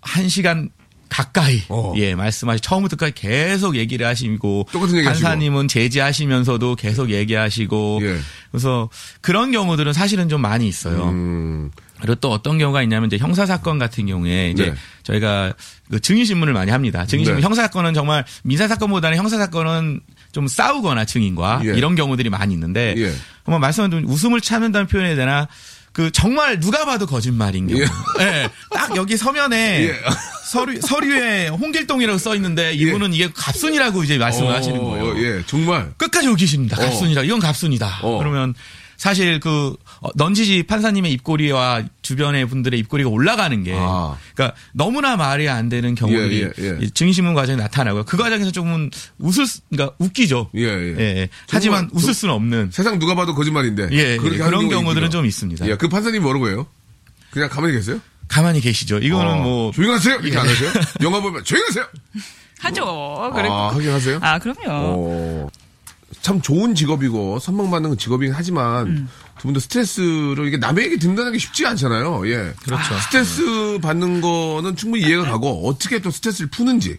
한 0.00 0.28
시간 0.28 0.70
가까이 1.08 1.62
어. 1.68 1.94
예 1.96 2.14
말씀하시 2.14 2.60
처음부터까지 2.60 3.12
계속 3.14 3.76
얘기를 3.76 4.06
하시고 4.06 4.66
똑같은. 4.72 5.04
판사님은 5.04 5.68
제지하시면서도 5.68 6.76
계속 6.76 7.10
얘기하시고 7.10 8.00
예. 8.02 8.18
그래서 8.50 8.88
그런 9.20 9.50
경우들은 9.52 9.92
사실은 9.92 10.28
좀 10.28 10.40
많이 10.40 10.68
있어요. 10.68 11.08
음. 11.08 11.70
그리고 12.00 12.14
또 12.16 12.30
어떤 12.30 12.58
경우가 12.58 12.82
있냐면 12.82 13.08
이제 13.08 13.18
형사 13.18 13.44
사건 13.44 13.78
같은 13.78 14.06
경우에 14.06 14.50
이제 14.50 14.66
네. 14.66 14.74
저희가 15.02 15.54
그 15.90 15.98
증인 16.00 16.24
신문을 16.24 16.52
많이 16.52 16.70
합니다. 16.70 17.04
증인 17.06 17.24
신문 17.24 17.40
네. 17.40 17.44
형사 17.44 17.62
사건은 17.62 17.94
정말 17.94 18.24
민사 18.44 18.68
사건보다는 18.68 19.18
형사 19.18 19.36
사건은 19.36 20.00
좀 20.32 20.46
싸우거나 20.46 21.04
증인과 21.04 21.62
예. 21.64 21.68
이런 21.76 21.96
경우들이 21.96 22.30
많이 22.30 22.54
있는데 22.54 22.94
예. 22.96 23.12
한번 23.44 23.60
말씀드리면 23.60 24.08
웃음을 24.08 24.40
참는다는 24.40 24.86
표현해야 24.86 25.16
되나 25.16 25.48
그 25.98 26.12
정말 26.12 26.60
누가 26.60 26.84
봐도 26.84 27.06
거짓말인 27.06 27.66
경우. 27.66 27.80
예. 28.20 28.48
딱 28.70 28.94
여기 28.94 29.16
서면에 29.16 29.82
예. 29.90 29.94
서류 30.44 30.80
서류에 30.80 31.48
홍길동이라고 31.48 32.20
써 32.20 32.36
있는데 32.36 32.72
이분은 32.74 33.14
이게 33.14 33.28
갑순이라고 33.34 34.04
이제 34.04 34.16
말씀을 34.16 34.54
하시는 34.54 34.78
어, 34.78 34.84
거예요. 34.84 35.20
예, 35.20 35.42
정말. 35.48 35.90
끝까지 35.96 36.28
우기십니다. 36.28 36.80
어. 36.80 36.84
갑순이다. 36.84 37.24
이건 37.24 37.40
갑순이다. 37.40 37.98
어. 38.02 38.18
그러면 38.18 38.54
사실 38.98 39.38
그 39.40 39.74
어, 40.00 40.08
넌지시 40.16 40.64
판사님의 40.64 41.12
입꼬리와 41.12 41.84
주변의 42.02 42.46
분들의 42.46 42.78
입꼬리가 42.80 43.08
올라가는 43.08 43.62
게 43.62 43.72
아. 43.76 44.18
그러니까 44.34 44.56
너무나 44.74 45.16
말이 45.16 45.48
안 45.48 45.68
되는 45.68 45.94
경우들이 45.94 46.42
예, 46.42 46.50
예, 46.58 46.64
예. 46.64 46.78
이 46.80 46.90
증인신문 46.90 47.32
과정에 47.32 47.56
나타나고요. 47.62 48.04
그 48.04 48.16
과정에서 48.16 48.50
조금은 48.50 48.90
웃을 49.18 49.46
수- 49.46 49.60
그러니까 49.70 49.94
웃기죠. 49.98 50.50
예, 50.56 50.62
예. 50.64 50.96
예. 50.98 51.28
하지만 51.48 51.82
정말 51.88 51.96
웃을 51.96 52.12
수는 52.12 52.34
없는 52.34 52.70
세상 52.72 52.98
누가 52.98 53.14
봐도 53.14 53.34
거짓말인데. 53.34 53.88
예, 53.92 53.96
예. 53.96 54.16
그렇게 54.16 54.38
그런 54.38 54.68
경우들은 54.68 55.06
있군요. 55.06 55.08
좀 55.10 55.26
있습니다. 55.26 55.68
예, 55.68 55.76
그 55.76 55.88
판사님 55.88 56.20
뭐라고 56.22 56.48
해요? 56.48 56.66
그냥 57.30 57.48
가만히 57.48 57.74
계세요? 57.74 58.00
가만히 58.26 58.60
계시죠. 58.60 58.98
이거는 58.98 59.32
어, 59.32 59.36
뭐 59.42 59.72
조용히 59.72 59.92
하세요! 59.94 60.16
이렇게 60.16 60.34
예. 60.34 60.38
안 60.40 60.48
하세요? 60.48 60.70
영화 61.02 61.20
보면 61.20 61.44
조용히 61.44 61.66
하세요! 61.68 61.86
하죠. 62.60 63.30
그래. 63.32 63.48
아, 63.48 63.68
하긴 63.72 63.90
하세요? 63.90 64.18
아, 64.20 64.38
그럼요. 64.40 64.60
어, 64.66 65.48
참 66.22 66.40
좋은 66.40 66.74
직업이고 66.74 67.38
선망받는 67.38 67.98
직업이긴 67.98 68.34
하지만 68.34 68.86
음. 68.86 69.08
두 69.38 69.44
분도 69.44 69.60
스트레스로 69.60 70.46
이게 70.46 70.56
남의 70.56 70.86
얘기 70.86 70.98
듣는다는 70.98 71.32
게 71.32 71.38
쉽지 71.38 71.66
않잖아요. 71.66 72.26
예. 72.28 72.52
그렇죠. 72.62 72.98
스트레스 73.04 73.78
받는 73.82 74.20
거는 74.20 74.76
충분히 74.76 75.04
이해가 75.04 75.24
가고 75.30 75.68
어떻게 75.68 76.00
또 76.00 76.10
스트레스를 76.10 76.50
푸는지 76.50 76.96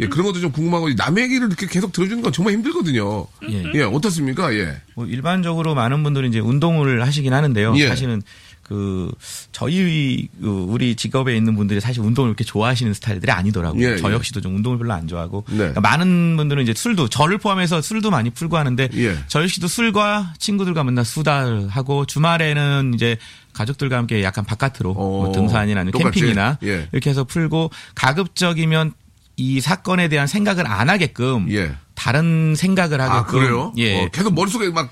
예, 0.00 0.06
그런 0.08 0.26
것도 0.26 0.40
좀 0.40 0.52
궁금하고 0.52 0.88
남의 0.90 1.24
얘기를 1.24 1.48
이렇게 1.48 1.66
계속 1.66 1.92
들어주는 1.92 2.22
건 2.22 2.32
정말 2.32 2.54
힘들거든요. 2.54 3.26
예. 3.50 3.64
예, 3.74 3.82
어떻습니까? 3.82 4.54
예. 4.54 4.80
뭐 4.94 5.06
일반적으로 5.06 5.74
많은 5.74 6.02
분들이 6.02 6.28
이제 6.28 6.38
운동을 6.38 7.04
하시긴 7.04 7.32
하는데요. 7.34 7.74
예. 7.76 7.88
사실은 7.88 8.22
그 8.62 9.10
저희 9.50 10.28
그 10.40 10.48
우리 10.68 10.94
직업에 10.94 11.36
있는 11.36 11.56
분들이 11.56 11.80
사실 11.80 12.02
운동을 12.02 12.30
그렇게 12.30 12.44
좋아하시는 12.44 12.94
스타일들이 12.94 13.30
아니더라고요. 13.32 13.82
예, 13.82 13.96
저 13.96 14.10
예. 14.10 14.14
역시도 14.14 14.40
좀 14.40 14.56
운동을 14.56 14.78
별로 14.78 14.92
안 14.92 15.08
좋아하고 15.08 15.44
네. 15.48 15.56
그러니까 15.56 15.80
많은 15.80 16.36
분들은 16.36 16.62
이제 16.62 16.72
술도 16.74 17.08
저를 17.08 17.38
포함해서 17.38 17.82
술도 17.82 18.10
많이 18.10 18.30
풀고 18.30 18.56
하는데 18.56 18.88
예. 18.94 19.16
저 19.26 19.42
역시도 19.42 19.68
술과 19.68 20.34
친구들과 20.38 20.84
만나 20.84 21.04
수다를 21.04 21.68
하고 21.68 22.06
주말에는 22.06 22.92
이제 22.94 23.16
가족들과 23.52 23.98
함께 23.98 24.22
약간 24.22 24.44
바깥으로 24.44 24.94
뭐 24.94 25.28
어, 25.28 25.32
등산이나 25.32 25.80
아니면 25.80 25.92
똑같이? 25.92 26.20
캠핑이나 26.20 26.58
예. 26.64 26.88
이렇게 26.92 27.10
해서 27.10 27.24
풀고 27.24 27.70
가급적이면 27.94 28.92
이 29.36 29.60
사건에 29.60 30.08
대한 30.08 30.26
생각을 30.26 30.66
안 30.66 30.88
하게끔 30.88 31.50
예. 31.50 31.74
다른 31.94 32.54
생각을 32.56 33.00
하게끔 33.00 33.18
아, 33.18 33.26
그래요? 33.26 33.72
예. 33.76 34.02
어, 34.02 34.08
계속 34.10 34.34
머릿속에 34.34 34.70
막 34.70 34.90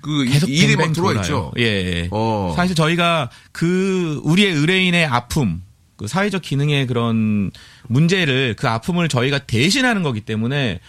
그 0.00 0.24
계속 0.24 0.48
일이 0.48 0.76
막 0.76 0.92
들어와 0.92 1.12
돌아요. 1.12 1.22
있죠. 1.22 1.52
예. 1.58 1.62
예. 1.62 2.08
어. 2.10 2.52
사실 2.56 2.74
저희가 2.74 3.30
그 3.52 4.20
우리의 4.24 4.52
의뢰인의 4.52 5.06
아픔, 5.06 5.62
그 5.96 6.06
사회적 6.06 6.42
기능의 6.42 6.86
그런 6.86 7.50
문제를 7.88 8.56
그 8.58 8.68
아픔을 8.68 9.08
저희가 9.08 9.40
대신하는 9.40 10.02
거기 10.02 10.20
때문에 10.20 10.80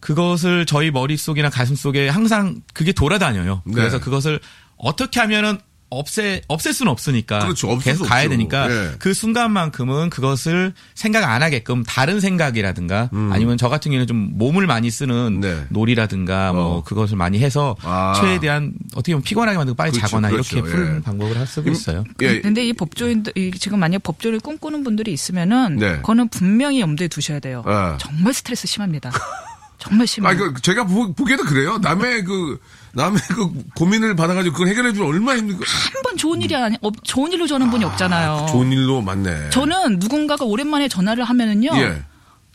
그것을 0.00 0.64
저희 0.64 0.90
머릿속이나 0.90 1.50
가슴 1.50 1.76
속에 1.76 2.08
항상 2.08 2.62
그게 2.72 2.92
돌아다녀요. 2.92 3.62
네. 3.66 3.74
그래서 3.74 4.00
그것을 4.00 4.40
어떻게 4.76 5.20
하면은 5.20 5.58
없애 5.90 6.40
없앨 6.48 6.72
수는 6.72 6.90
없으니까 6.90 7.40
그렇죠. 7.40 7.68
없앨 7.68 7.92
계속 7.92 8.04
수 8.04 8.08
가야 8.10 8.22
없죠. 8.22 8.30
되니까 8.30 8.70
예. 8.70 8.92
그 8.98 9.12
순간만큼은 9.12 10.10
그것을 10.10 10.72
생각 10.94 11.24
안 11.24 11.42
하게끔 11.42 11.82
다른 11.82 12.20
생각이라든가 12.20 13.10
아니면 13.12 13.58
저 13.58 13.68
같은 13.68 13.90
경우는 13.90 14.06
좀 14.06 14.30
몸을 14.34 14.66
많이 14.66 14.90
쓰는 14.90 15.14
음. 15.36 15.40
네. 15.40 15.64
놀이라든가 15.68 16.52
뭐 16.52 16.64
어. 16.78 16.82
그것을 16.84 17.16
많이 17.16 17.40
해서 17.40 17.76
아. 17.82 18.14
최대한 18.20 18.72
어떻게 18.94 19.12
보면 19.12 19.22
피곤하게 19.24 19.58
만들고 19.58 19.76
빨리 19.76 19.90
그렇죠, 19.90 20.06
자거나 20.06 20.30
그렇죠. 20.30 20.56
이렇게 20.58 20.70
푸는 20.70 20.96
예. 20.96 21.02
방법을 21.02 21.36
할 21.38 21.46
쓰고 21.46 21.70
있어요. 21.70 22.04
예. 22.22 22.40
근데 22.40 22.64
이 22.64 22.72
법조인들 22.72 23.32
이 23.36 23.50
지금 23.58 23.80
만약 23.80 24.02
법조를 24.02 24.40
꿈꾸는 24.40 24.84
분들이 24.84 25.12
있으면은 25.12 25.76
네. 25.76 25.96
그거는 25.96 26.28
분명히 26.28 26.80
염두에 26.80 27.08
두셔야 27.08 27.40
돼요. 27.40 27.64
예. 27.66 27.98
정말 27.98 28.32
스트레스 28.32 28.66
심합니다. 28.66 29.10
정말 29.80 30.06
심해요. 30.06 30.30
아, 30.30 30.34
그, 30.36 30.54
제가 30.62 30.84
보, 30.84 31.12
보기에도 31.12 31.42
그래요. 31.44 31.78
남의 31.78 32.24
그, 32.24 32.60
남의 32.92 33.20
그 33.28 33.50
고민을 33.74 34.14
받아가지고 34.14 34.52
그걸 34.54 34.68
해결해 34.68 34.92
주면 34.92 35.08
얼마나 35.08 35.38
힘들까. 35.38 35.64
한번 35.94 36.16
좋은 36.16 36.40
일이 36.42 36.54
아니 36.54 36.76
없- 36.82 37.02
좋은 37.02 37.32
일로 37.32 37.46
저는 37.46 37.70
분이 37.70 37.84
없잖아요. 37.84 38.46
좋은 38.50 38.70
일로 38.72 39.00
맞네. 39.00 39.50
저는 39.50 39.98
누군가가 39.98 40.44
오랜만에 40.44 40.86
전화를 40.88 41.24
하면은요. 41.24 41.70
예. 41.76 42.02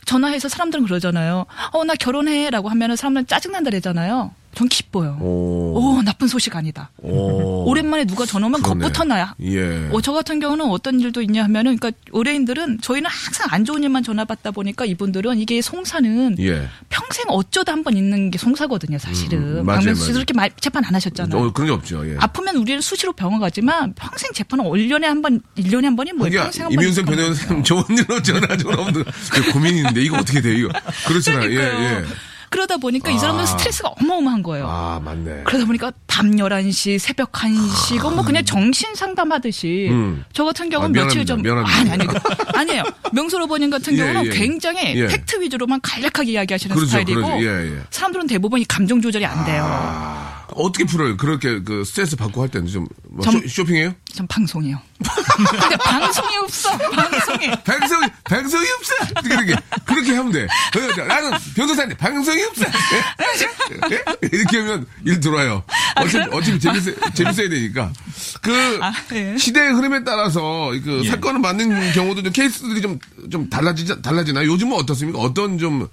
전화해서 0.04 0.48
사람들은 0.48 0.84
그러잖아요. 0.86 1.46
어, 1.72 1.84
나 1.84 1.94
결혼해 1.94 2.48
라고 2.50 2.68
하면은 2.68 2.94
사람들은 2.96 3.26
짜증난다 3.26 3.70
그러잖아요. 3.70 4.30
전 4.56 4.68
기뻐요. 4.68 5.18
오. 5.20 5.74
오, 5.98 6.02
나쁜 6.02 6.28
소식 6.28 6.56
아니다. 6.56 6.90
오. 7.02 7.68
오랜만에 7.68 8.06
누가 8.06 8.24
전화 8.24 8.46
오면. 8.46 8.62
겁부터 8.62 9.04
나야. 9.04 9.34
예. 9.42 9.90
어, 9.92 10.00
저 10.00 10.12
같은 10.14 10.40
경우는 10.40 10.64
어떤 10.70 10.98
일도 10.98 11.20
있냐 11.20 11.44
하면은, 11.44 11.76
그러니까 11.76 12.00
의뢰인들은 12.12 12.78
저희는 12.80 13.10
항상 13.10 13.48
안 13.50 13.66
좋은 13.66 13.82
일만 13.82 14.02
전화 14.02 14.24
받다 14.24 14.50
보니까 14.52 14.86
이분들은 14.86 15.38
이게 15.38 15.60
송사는 15.60 16.36
예. 16.40 16.68
평생 16.88 17.26
어쩌다 17.28 17.72
한 17.72 17.84
번 17.84 17.98
있는 17.98 18.30
게 18.30 18.38
송사거든요, 18.38 18.98
사실은. 18.98 19.38
음, 19.38 19.66
맞아요, 19.66 19.80
박명수 19.80 19.84
맞아요. 19.90 19.94
씨도 20.06 20.12
그렇게 20.14 20.32
말- 20.32 20.50
재판 20.58 20.82
안 20.86 20.94
하셨잖아요. 20.94 21.38
어, 21.38 21.52
그런 21.52 21.66
게 21.66 21.72
없죠. 21.74 22.08
예. 22.10 22.16
아프면 22.18 22.56
우리는 22.56 22.80
수시로 22.80 23.12
병원 23.12 23.40
가지만 23.40 23.92
평생 23.92 24.32
재판은 24.32 24.64
1년에 24.64 25.02
한 25.02 25.20
번, 25.20 25.42
1년에 25.58 25.84
한 25.84 25.96
번이 25.96 26.12
뭐예요? 26.14 26.40
하기야, 26.40 26.42
평생 26.44 26.64
한 26.64 26.70
번. 26.74 26.76
거예요. 27.04 27.04
변호사님 27.04 27.62
좋은 27.62 27.82
일로 27.90 28.22
전화 28.22 28.56
좀 28.56 28.72
오면 28.72 29.04
그 29.32 29.52
고민이 29.52 29.76
있는데 29.80 30.02
이거 30.02 30.16
어떻게 30.18 30.40
돼요, 30.40 30.54
이거. 30.56 30.68
그렇잖아요. 31.06 31.50
예. 31.50 31.56
예. 31.56 32.04
그러다 32.56 32.78
보니까 32.78 33.10
이 33.10 33.18
사람들은 33.18 33.42
아. 33.42 33.46
스트레스가 33.46 33.90
어마어마한 34.00 34.42
거예요. 34.42 34.66
아, 34.66 34.98
맞네. 35.04 35.42
그러다 35.44 35.66
보니까 35.66 35.92
밤 36.06 36.30
11시, 36.30 36.98
새벽 36.98 37.32
1시, 37.32 37.96
이건 37.96 38.14
뭐 38.14 38.24
그냥 38.24 38.42
정신 38.46 38.94
상담하듯이. 38.94 39.88
음. 39.90 40.24
저 40.32 40.44
같은 40.44 40.70
경우는 40.70 40.98
아, 40.98 41.04
며칠. 41.04 41.26
전. 41.26 41.42
미안합니다. 41.42 41.78
아니, 41.78 41.90
아니. 41.90 42.06
아니에요. 42.56 42.82
명수로버님 43.12 43.68
같은 43.68 43.92
예, 43.92 43.98
경우는 43.98 44.26
예. 44.26 44.30
굉장히 44.30 44.96
예. 44.96 45.06
팩트 45.06 45.38
위주로만 45.42 45.80
간략하게 45.82 46.32
이야기하시는 46.32 46.74
그러죠, 46.74 46.90
스타일이고. 46.92 47.42
예, 47.42 47.76
예. 47.76 47.80
사람들은 47.90 48.26
대부분 48.26 48.58
이 48.58 48.64
감정 48.64 49.02
조절이 49.02 49.26
안 49.26 49.44
돼요. 49.44 49.62
아, 49.68 50.25
어떻게 50.56 50.84
풀어요? 50.84 51.16
그렇게 51.16 51.60
그 51.62 51.84
스트레스 51.84 52.16
받고 52.16 52.42
할 52.42 52.48
때는 52.48 52.66
좀, 52.68 52.86
뭐 53.08 53.22
전- 53.24 53.40
쇼, 53.42 53.48
쇼핑해요? 53.48 53.94
전 54.12 54.26
방송이요. 54.26 54.80
근데 55.60 55.76
방송이 55.76 56.36
없어. 56.38 56.76
방송이. 56.78 57.50
방송이, 57.64 58.06
방송이 58.24 58.66
없어! 58.78 58.94
그렇게, 59.22 59.54
그렇게 59.84 60.14
하면 60.14 60.32
돼. 60.32 60.46
그, 60.72 60.78
나는 61.00 61.32
변호사인데 61.54 61.96
방송이 61.96 62.42
없어! 62.44 62.64
예? 62.64 63.94
예? 63.94 64.04
이렇게 64.32 64.58
하면 64.58 64.86
일 65.04 65.20
들어와요. 65.20 65.62
어차피, 65.96 66.34
어차피 66.34 66.58
재밌어, 66.60 66.90
재밌어야 67.14 67.48
되니까. 67.50 67.92
그, 68.40 68.78
아, 68.80 68.92
예. 69.12 69.36
시대의 69.36 69.72
흐름에 69.74 70.04
따라서 70.04 70.70
그 70.84 71.02
예. 71.04 71.10
사건을 71.10 71.40
맞는 71.40 71.92
경우도 71.92 72.22
좀 72.22 72.32
케이스들이 72.32 72.80
좀, 72.80 72.98
좀 73.30 73.50
달라지지, 73.50 74.00
달라지나요? 74.00 74.50
요즘은 74.50 74.76
어떻습니까? 74.78 75.18
어떤 75.18 75.58
좀, 75.58 75.88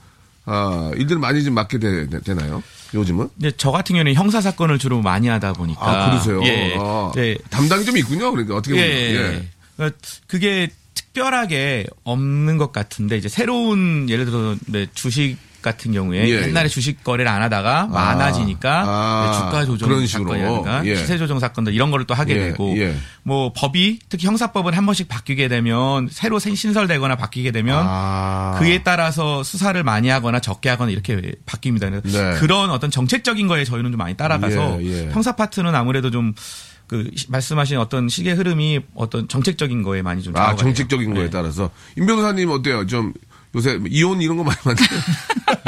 아, 0.46 0.92
일들 0.96 1.20
많이 1.20 1.44
좀 1.44 1.54
맡게 1.54 1.80
되, 1.80 2.34
나요 2.34 2.62
요즘은? 2.94 3.30
근데 3.36 3.52
저 3.58 3.72
같은 3.72 3.94
경우는 3.94 4.14
형사 4.14 4.42
사건을 4.42 4.78
주로 4.78 5.02
많이 5.02 5.28
하다 5.28 5.54
보니까 5.54 5.82
아, 5.82 6.10
그러세요? 6.10 6.42
예. 6.44 6.76
아, 6.78 7.12
예. 7.18 7.38
담당이 7.50 7.86
좀 7.86 7.98
있군요. 7.98 8.32
그러니까 8.32 8.56
어떻게 8.56 8.76
예. 8.76 9.14
보면. 9.14 9.34
예. 9.34 9.48
그러니까 9.76 9.98
그게 10.28 10.70
특별하게 10.94 11.86
없는 12.04 12.58
것 12.58 12.72
같은데 12.72 13.18
이제 13.18 13.30
새로운 13.30 14.10
예를 14.10 14.26
들어 14.26 14.56
네, 14.68 14.88
주식 14.94 15.38
같은 15.64 15.92
경우에 15.94 16.28
예, 16.30 16.44
옛날에 16.44 16.66
예. 16.66 16.70
주식 16.70 17.04
거래를 17.04 17.32
안 17.32 17.42
하다가 17.42 17.88
많아지니까 17.88 18.84
아, 18.86 19.26
네, 19.32 19.38
주가 19.40 19.66
조정 19.66 19.90
그런. 19.90 20.06
사건이라든가 20.06 20.86
예. 20.86 20.96
시세 20.96 21.18
조정 21.18 21.40
사건들 21.40 21.74
이런 21.74 21.90
거를 21.90 22.06
또 22.06 22.14
하게 22.14 22.36
예, 22.36 22.40
되고 22.50 22.78
예. 22.78 22.96
뭐 23.24 23.52
법이 23.56 24.00
특히 24.10 24.28
형사법은 24.28 24.74
한 24.74 24.86
번씩 24.86 25.08
바뀌게 25.08 25.48
되면 25.48 26.08
새로 26.12 26.38
생- 26.38 26.54
신설되거나 26.54 27.16
바뀌게 27.16 27.50
되면 27.52 27.84
아. 27.88 28.56
그에 28.60 28.84
따라서 28.84 29.42
수사를 29.42 29.82
많이 29.84 30.10
하거나 30.10 30.40
적게 30.40 30.70
하거나 30.70 30.92
이렇게 30.92 31.20
바뀝니다. 31.46 32.04
네. 32.04 32.40
그런 32.40 32.70
어떤 32.70 32.92
정책적인 32.92 33.48
거에 33.48 33.64
저희는 33.64 33.92
좀 33.92 33.98
많이 33.98 34.16
따라가서. 34.16 34.80
형사 35.12 35.36
파트는 35.36 35.74
아무래도 35.74 36.12
좀그 36.12 37.10
말씀하신 37.30 37.78
어떤 37.78 38.10
시계 38.10 38.34
흐름이 38.34 38.82
어떤 38.96 39.28
정책적인 39.28 39.84
거에 39.84 40.02
많이 40.02 40.22
좀 40.22 40.36
아, 40.36 40.40
좌우가 40.40 40.56
돼요. 40.56 40.64
정책적인 40.66 41.14
거에 41.14 41.24
네. 41.26 41.30
따라서. 41.30 41.70
임 41.98 42.06
변호사님 42.06 42.50
어때요? 42.50 42.86
좀 42.86 43.14
요새 43.56 43.80
이혼 43.90 44.22
이런 44.22 44.38
거 44.38 44.44
많이 44.44 44.58
만나요? 44.64 44.88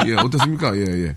예, 0.07 0.13
어떻습니까? 0.15 0.75
예, 0.75 0.81
예. 0.81 1.15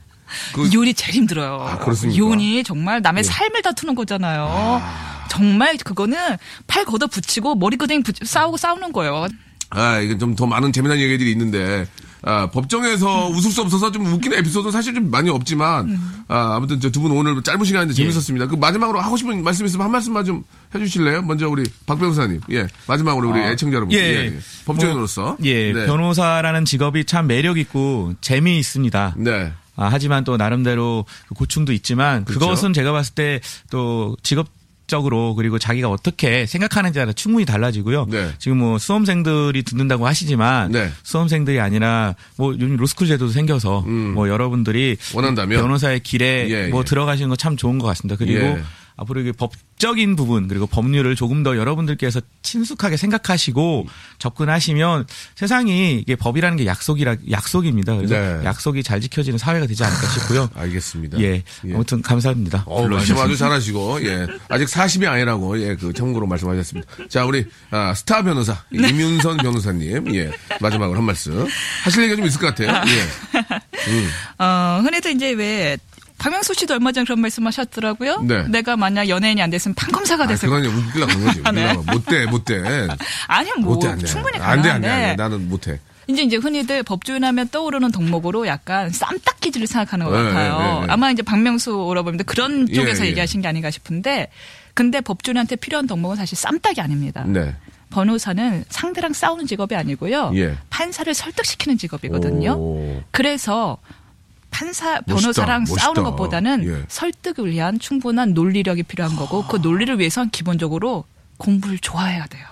그, 0.54 0.66
이혼이 0.66 0.92
제일 0.92 1.14
힘들어요. 1.14 1.54
아, 1.66 1.78
그렇습니까? 1.78 2.14
이혼이 2.16 2.62
정말 2.62 3.00
남의 3.00 3.20
예. 3.20 3.22
삶을 3.22 3.62
다투는 3.62 3.94
거잖아요. 3.94 4.82
정말 5.30 5.76
그거는 5.78 6.36
팔 6.66 6.84
걷어 6.84 7.06
붙이고 7.06 7.54
머리 7.54 7.76
끄댕이 7.76 8.02
붙- 8.02 8.16
싸우고 8.26 8.58
싸우는 8.58 8.92
거예요. 8.92 9.26
아, 9.70 9.98
이게 10.00 10.18
좀더 10.18 10.46
많은 10.46 10.72
재미난 10.72 10.98
얘기들이 10.98 11.30
있는데 11.32 11.86
아, 12.22 12.50
법정에서 12.50 13.28
웃을 13.28 13.50
수 13.50 13.62
없어서 13.62 13.92
좀 13.92 14.06
웃기는 14.06 14.36
에피소드 14.38 14.70
사실 14.70 14.94
좀 14.94 15.10
많이 15.10 15.30
없지만 15.30 15.98
아, 16.28 16.56
아무튼 16.56 16.78
두분 16.80 17.12
오늘 17.12 17.42
짧은 17.42 17.64
시간인데 17.64 17.94
재밌었습니다. 17.94 18.46
그 18.46 18.56
마지막으로 18.56 19.00
하고 19.00 19.16
싶은 19.16 19.42
말씀 19.42 19.64
있으면 19.66 19.84
한 19.84 19.92
말씀만 19.92 20.24
좀 20.24 20.44
해주실래요? 20.74 21.22
먼저 21.22 21.48
우리 21.48 21.64
박 21.86 21.98
변호사님, 21.98 22.40
예 22.50 22.66
마지막으로 22.86 23.30
우리 23.30 23.40
애청자 23.40 23.76
여러분, 23.76 23.94
예, 23.94 23.98
예, 23.98 24.02
예. 24.02 24.24
예. 24.26 24.38
법조인으로서, 24.66 25.36
예, 25.44 25.72
네. 25.72 25.86
변호사라는 25.86 26.64
직업이 26.64 27.04
참 27.04 27.26
매력 27.26 27.58
있고 27.58 28.14
재미 28.20 28.58
있습니다. 28.58 29.14
네. 29.16 29.52
아, 29.76 29.88
하지만 29.92 30.24
또 30.24 30.36
나름대로 30.36 31.04
그 31.28 31.34
고충도 31.34 31.72
있지만 31.72 32.24
그렇죠. 32.24 32.40
그것은 32.40 32.72
제가 32.72 32.90
봤을 32.92 33.14
때 33.14 33.40
또 33.70 34.16
직업 34.22 34.48
적으로 34.88 35.34
그리고 35.34 35.58
자기가 35.58 35.88
어떻게 35.88 36.46
생각하는지에 36.46 37.02
따라 37.02 37.12
충분히 37.12 37.44
달라지고요. 37.44 38.06
네. 38.10 38.30
지금 38.38 38.58
뭐 38.58 38.78
수험생들이 38.78 39.62
듣는다고 39.62 40.06
하시지만 40.06 40.72
네. 40.72 40.90
수험생들이 41.04 41.60
아니라 41.60 42.14
뭐 42.36 42.52
요즘 42.54 42.76
로스쿨 42.76 43.06
제도도 43.06 43.30
생겨서 43.30 43.82
뭐 43.82 44.28
여러분들이 44.28 44.96
음. 45.12 45.16
원한다면? 45.16 45.60
변호사의 45.60 46.00
길에 46.00 46.46
예, 46.50 46.66
뭐 46.68 46.80
예. 46.80 46.84
들어가시는 46.84 47.28
거 47.28 47.36
참 47.38 47.56
좋은 47.56 47.78
것 47.78 47.86
같습니다. 47.86 48.16
그리고 48.16 48.40
예. 48.40 48.62
앞으로 48.98 49.20
이게 49.20 49.32
법적인 49.32 50.16
부분 50.16 50.48
그리고 50.48 50.66
법률을 50.66 51.14
조금 51.14 51.42
더 51.44 51.56
여러분들께서 51.56 52.20
친숙하게 52.42 52.96
생각하시고 52.96 53.86
접근하시면 54.18 55.06
세상이 55.36 56.00
이게 56.00 56.16
법이라는 56.16 56.58
게 56.58 56.66
약속이라 56.66 57.16
약속입니다. 57.30 57.96
그래서 57.96 58.14
네. 58.14 58.44
약속이 58.44 58.82
잘 58.82 59.00
지켜지는 59.00 59.38
사회가 59.38 59.66
되지 59.66 59.84
않을까 59.84 60.06
싶고요. 60.08 60.50
알겠습니다. 60.54 61.20
예. 61.20 61.44
예. 61.66 61.74
아무튼 61.74 62.02
감사합니다. 62.02 62.64
어, 62.66 62.88
말씀 62.88 63.16
아주 63.18 63.36
잘하시고, 63.36 64.04
예. 64.04 64.26
아직 64.48 64.66
40이 64.66 65.06
아니라고, 65.06 65.60
예, 65.60 65.76
그, 65.76 65.92
참고로 65.92 66.26
말씀하셨습니다. 66.26 66.90
자, 67.08 67.24
우리, 67.24 67.46
아, 67.70 67.94
스타 67.94 68.22
변호사, 68.22 68.64
네. 68.70 68.88
이윤선 68.88 69.36
변호사님, 69.38 70.14
예. 70.14 70.32
마지막으로 70.60 70.98
한 70.98 71.04
말씀. 71.04 71.46
하실 71.84 72.02
얘기가 72.02 72.16
좀 72.16 72.26
있을 72.26 72.40
것 72.40 72.54
같아요. 72.54 72.82
예. 72.88 74.08
어, 74.44 74.80
흔히들 74.82 75.12
이제 75.12 75.30
왜 75.30 75.78
박명수 76.18 76.54
씨도 76.54 76.74
얼마 76.74 76.92
전에 76.92 77.04
그런 77.04 77.20
말씀 77.20 77.46
하셨더라고요. 77.46 78.22
네. 78.22 78.46
내가 78.48 78.76
만약 78.76 79.08
연예인이 79.08 79.40
안 79.40 79.50
됐으면 79.50 79.74
판검사가 79.74 80.24
아, 80.24 80.26
됐을 80.26 80.48
그건 80.48 80.64
이제 80.64 80.74
웃기려고 80.74 81.12
그런 81.12 81.24
거지. 81.26 81.42
네. 81.54 81.64
웃기려고. 81.72 81.92
못돼, 81.92 82.26
못돼. 82.26 82.88
아니 83.28 83.50
뭐 83.60 83.74
못돼, 83.74 83.88
안 83.88 83.98
돼. 83.98 84.06
충분히 84.06 84.38
안 84.38 84.40
돼, 84.40 84.46
안 84.48 84.62
돼, 84.62 84.70
안 84.70 84.80
돼. 84.80 84.88
가능한데 84.88 85.22
나는 85.22 85.48
못해. 85.48 85.80
이제 86.08 86.22
이제 86.22 86.36
흔히들 86.36 86.82
법조인 86.82 87.22
하면 87.22 87.48
떠오르는 87.50 87.92
덕목으로 87.92 88.46
약간 88.46 88.90
쌈딱기질을 88.90 89.66
생각하는 89.66 90.06
것 90.06 90.12
네, 90.12 90.24
같아요. 90.24 90.58
네, 90.58 90.64
네, 90.80 90.86
네. 90.86 90.92
아마 90.92 91.10
이제 91.10 91.22
박명수 91.22 91.76
오라버님도 91.84 92.24
그런 92.24 92.66
예, 92.70 92.72
쪽에서 92.72 93.04
예. 93.04 93.10
얘기하신 93.10 93.42
게 93.42 93.48
아닌가 93.48 93.70
싶은데 93.70 94.30
근데 94.74 95.00
법조인한테 95.00 95.56
필요한 95.56 95.86
덕목은 95.86 96.16
사실 96.16 96.36
쌈딱이 96.36 96.80
아닙니다. 96.80 97.24
네. 97.26 97.54
변호사는 97.90 98.64
상대랑 98.68 99.12
싸우는 99.12 99.46
직업이 99.46 99.74
아니고요. 99.74 100.32
예. 100.34 100.56
판사를 100.70 101.12
설득시키는 101.12 101.78
직업이거든요. 101.78 102.52
오. 102.52 103.02
그래서 103.10 103.78
판사 104.50 105.00
멋있다, 105.06 105.14
변호사랑 105.14 105.60
멋있다. 105.62 105.80
싸우는 105.82 106.02
것보다는 106.04 106.64
예. 106.66 106.84
설득을 106.88 107.50
위한 107.50 107.78
충분한 107.78 108.34
논리력이 108.34 108.82
필요한 108.84 109.14
거고 109.16 109.46
그 109.46 109.56
논리를 109.56 109.98
위해선 109.98 110.30
기본적으로 110.30 111.04
공부를 111.36 111.78
좋아해야 111.78 112.26
돼요. 112.26 112.44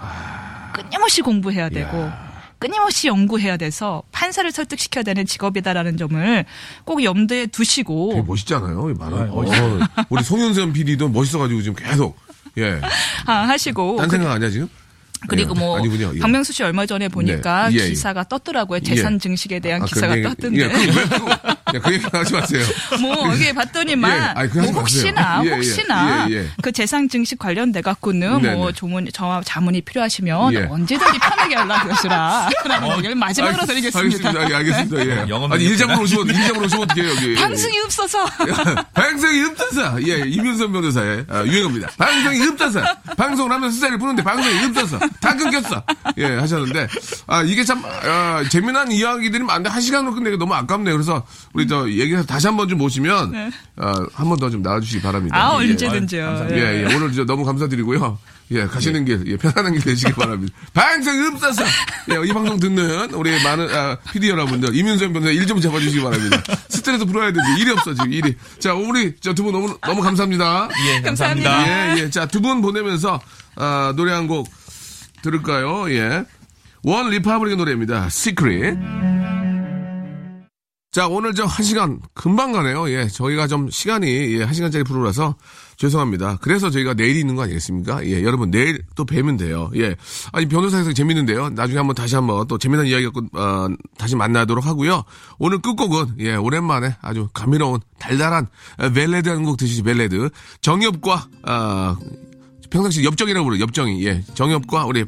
끊임없이 0.72 1.22
공부해야 1.22 1.68
되고 1.68 2.10
끊임없이 2.58 3.08
연구해야 3.08 3.56
돼서 3.56 4.02
판사를 4.12 4.50
설득시켜야 4.50 5.02
되는 5.04 5.26
직업이다라는 5.26 5.96
점을 5.96 6.44
꼭 6.84 7.02
염두에 7.04 7.38
되게 7.40 7.46
두시고 7.50 8.22
멋있잖아요. 8.22 8.90
이 8.90 8.94
말은. 8.94 9.30
어, 9.30 9.44
우리 10.08 10.22
송윤선 10.22 10.72
PD도 10.72 11.08
멋있어가지고 11.08 11.62
지금 11.62 11.76
계속, 11.76 12.18
예. 12.58 12.80
아, 13.26 13.32
하시고 13.48 13.96
딴 13.98 14.08
그- 14.08 14.16
생각 14.16 14.32
아니야, 14.32 14.48
지금? 14.50 14.68
그리고 15.28 15.54
예. 15.56 15.58
뭐 15.58 15.78
아니군요. 15.78 16.12
예. 16.14 16.18
박명수 16.20 16.52
씨 16.52 16.62
얼마 16.62 16.86
전에 16.86 17.08
보니까 17.08 17.68
네. 17.70 17.76
예, 17.78 17.84
예. 17.84 17.88
기사가 17.88 18.24
떴더라고요. 18.24 18.80
재산 18.80 19.18
증식에 19.18 19.60
대한 19.60 19.82
아, 19.82 19.84
기사가 19.86 20.14
그 20.14 20.22
떴던데. 20.22 20.62
예, 20.62 20.68
그, 20.68 20.78
왜, 20.78 21.55
그, 21.70 21.76
야, 21.76 21.80
그 21.80 21.92
얘기 21.94 22.06
하지 22.12 22.32
마세요. 22.32 22.64
뭐 23.00 23.34
이게 23.34 23.52
봤더니만 23.52 24.10
예, 24.10 24.16
아니, 24.40 24.48
그거 24.48 24.60
하지 24.62 24.72
뭐 24.72 24.80
혹시나. 24.80 25.42
예, 25.44 25.48
예. 25.48 25.54
혹시나 25.54 26.26
예, 26.30 26.34
예. 26.34 26.46
그 26.62 26.70
재산 26.72 27.08
증식 27.08 27.38
관련돼 27.38 27.80
갖고는 27.82 28.42
네, 28.42 28.54
뭐 28.54 28.66
네. 28.68 28.72
조문 28.72 29.08
저 29.12 29.42
자문이 29.44 29.80
필요하시면 29.82 30.54
예. 30.54 30.66
언제든지 30.70 31.18
편하게 31.18 31.54
연락 31.56 31.88
주시라. 31.94 32.48
그런 32.62 32.96
얘기를 32.98 33.14
마지막으로 33.14 33.60
알- 33.62 33.66
드리겠습니다. 33.66 33.98
알겠습니다. 33.98 34.50
예, 34.50 34.54
알겠습니다. 34.54 35.06
예. 35.06 35.28
영업 35.28 35.52
아니. 35.52 35.64
일자으로 35.64 36.00
오시면, 36.02 36.28
일자으로 36.28 36.64
오시면 36.66 36.82
어떡해요, 36.90 37.10
여기. 37.10 37.34
방송이 37.40 37.78
없어서 37.80 38.26
방송이 38.94 39.44
없어서. 39.44 40.02
예, 40.06 40.18
이민선 40.26 40.72
변호사의 40.72 41.24
아, 41.28 41.42
유행어입니다. 41.44 41.88
방송이 41.98 42.46
없어서. 42.48 42.82
방송을 43.16 43.52
하면서 43.52 43.74
스타일을 43.74 43.98
부는데 43.98 44.22
방송이 44.22 44.64
없어서. 44.66 44.98
다 45.20 45.34
끊겼어. 45.36 45.82
예, 46.18 46.26
하셨는데. 46.36 46.86
아, 47.26 47.42
이게 47.42 47.64
참, 47.64 47.82
아, 47.84 48.44
재미난 48.50 48.90
이야기들이 48.92 49.42
많은데 49.42 49.70
한 49.70 49.80
시간으로 49.80 50.14
끝내기 50.14 50.36
너무 50.38 50.54
아깝네요. 50.54 50.94
그래서 50.94 51.24
우리 51.56 51.66
저 51.66 51.88
얘기해서 51.88 52.24
다시 52.24 52.46
한 52.46 52.56
번 52.56 52.68
좀 52.68 52.78
모시면, 52.78 53.50
아, 53.76 54.06
한번 54.14 54.38
더 54.38 54.50
좀 54.50 54.62
나와주시기 54.62 55.02
바랍니다. 55.02 55.36
아 55.36 55.62
예. 55.64 55.70
언제든지요. 55.70 56.48
예, 56.50 56.84
예. 56.88 56.94
오늘 56.94 57.12
저 57.12 57.24
너무 57.24 57.44
감사드리고요. 57.44 58.18
예, 58.52 58.64
가시는 58.66 59.04
길, 59.04 59.24
예, 59.26 59.36
편안한 59.36 59.72
길 59.72 59.82
되시기 59.82 60.12
바랍니다. 60.14 60.54
방송이 60.72 61.26
없어서! 61.28 61.64
예, 61.64 62.28
이 62.28 62.32
방송 62.32 62.60
듣는 62.60 63.10
우리 63.14 63.30
많은, 63.42 63.68
아, 63.74 63.96
PD 64.12 64.28
여러분들, 64.30 64.74
이민선 64.76 65.12
변호사 65.12 65.32
일 65.32 65.46
좀 65.46 65.60
잡아주시기 65.60 66.00
바랍니다. 66.02 66.42
스트레스 66.68 67.04
풀어야 67.04 67.32
되는데 67.32 67.60
일이 67.60 67.70
없어, 67.72 67.92
지금 67.94 68.12
일이. 68.12 68.36
자, 68.60 68.72
우리, 68.74 69.16
저 69.16 69.32
두 69.34 69.42
분 69.42 69.52
너무, 69.52 69.76
너무 69.80 70.00
감사합니다. 70.02 70.68
예, 70.86 71.00
감사합니다. 71.02 71.96
예, 71.96 72.02
예. 72.02 72.10
자, 72.10 72.26
두 72.26 72.40
분 72.40 72.60
보내면서, 72.62 73.20
아, 73.56 73.92
노래 73.96 74.12
한 74.12 74.28
곡 74.28 74.48
들을까요? 75.22 75.90
예. 75.90 76.24
원 76.84 77.10
리파블릭의 77.10 77.56
노래입니다. 77.56 78.08
시크릿. 78.10 78.76
자, 80.96 81.08
오늘 81.08 81.34
저 81.34 81.44
한 81.44 81.62
시간 81.62 82.00
금방 82.14 82.52
가네요. 82.52 82.88
예, 82.88 83.06
저희가 83.06 83.48
좀 83.48 83.68
시간이 83.68 84.38
예, 84.38 84.42
한 84.44 84.54
시간짜리 84.54 84.82
프로라서 84.82 85.34
죄송합니다. 85.76 86.38
그래서 86.40 86.70
저희가 86.70 86.94
내일이 86.94 87.20
있는 87.20 87.36
거 87.36 87.42
아니겠습니까? 87.42 88.02
예, 88.06 88.22
여러분 88.22 88.50
내일 88.50 88.80
또 88.94 89.04
뵈면 89.04 89.36
돼요. 89.36 89.70
예, 89.76 89.94
아니 90.32 90.46
변호사에서 90.46 90.94
재밌는데요. 90.94 91.50
나중에 91.50 91.76
한번 91.76 91.94
다시 91.94 92.14
한번 92.14 92.48
또 92.48 92.56
재미난 92.56 92.86
이야기 92.86 93.04
갖고 93.04 93.20
어, 93.38 93.68
다시 93.98 94.16
만나도록 94.16 94.64
하고요. 94.64 95.02
오늘 95.38 95.58
끝곡은 95.60 96.14
예, 96.20 96.34
오랜만에 96.34 96.96
아주 97.02 97.28
감미로운 97.34 97.80
달달한 97.98 98.46
어, 98.78 98.88
벨레드 98.88 99.28
한 99.28 99.44
곡 99.44 99.58
드시지 99.58 99.82
벨레드 99.82 100.30
정엽과 100.62 101.28
아 101.44 101.98
평상시 102.70 103.04
엽정이라고 103.04 103.44
부르요 103.44 103.62
엽정이. 103.62 104.06
예. 104.06 104.22
정엽과 104.34 104.86
우리, 104.86 105.04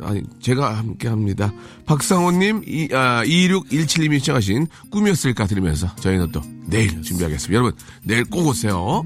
아니, 0.00 0.22
제가 0.40 0.78
함께 0.78 1.08
합니다. 1.08 1.52
박상호님, 1.86 2.62
이, 2.66 2.88
아, 2.92 3.22
2617님이 3.24 4.18
시청하신 4.20 4.66
꿈이었을까 4.90 5.46
들으면서 5.46 5.94
저희는 5.96 6.32
또 6.32 6.40
내일 6.66 7.02
준비하겠습니다. 7.02 7.54
여러분, 7.54 7.72
내일 8.02 8.24
꼭 8.24 8.46
오세요. 8.46 9.04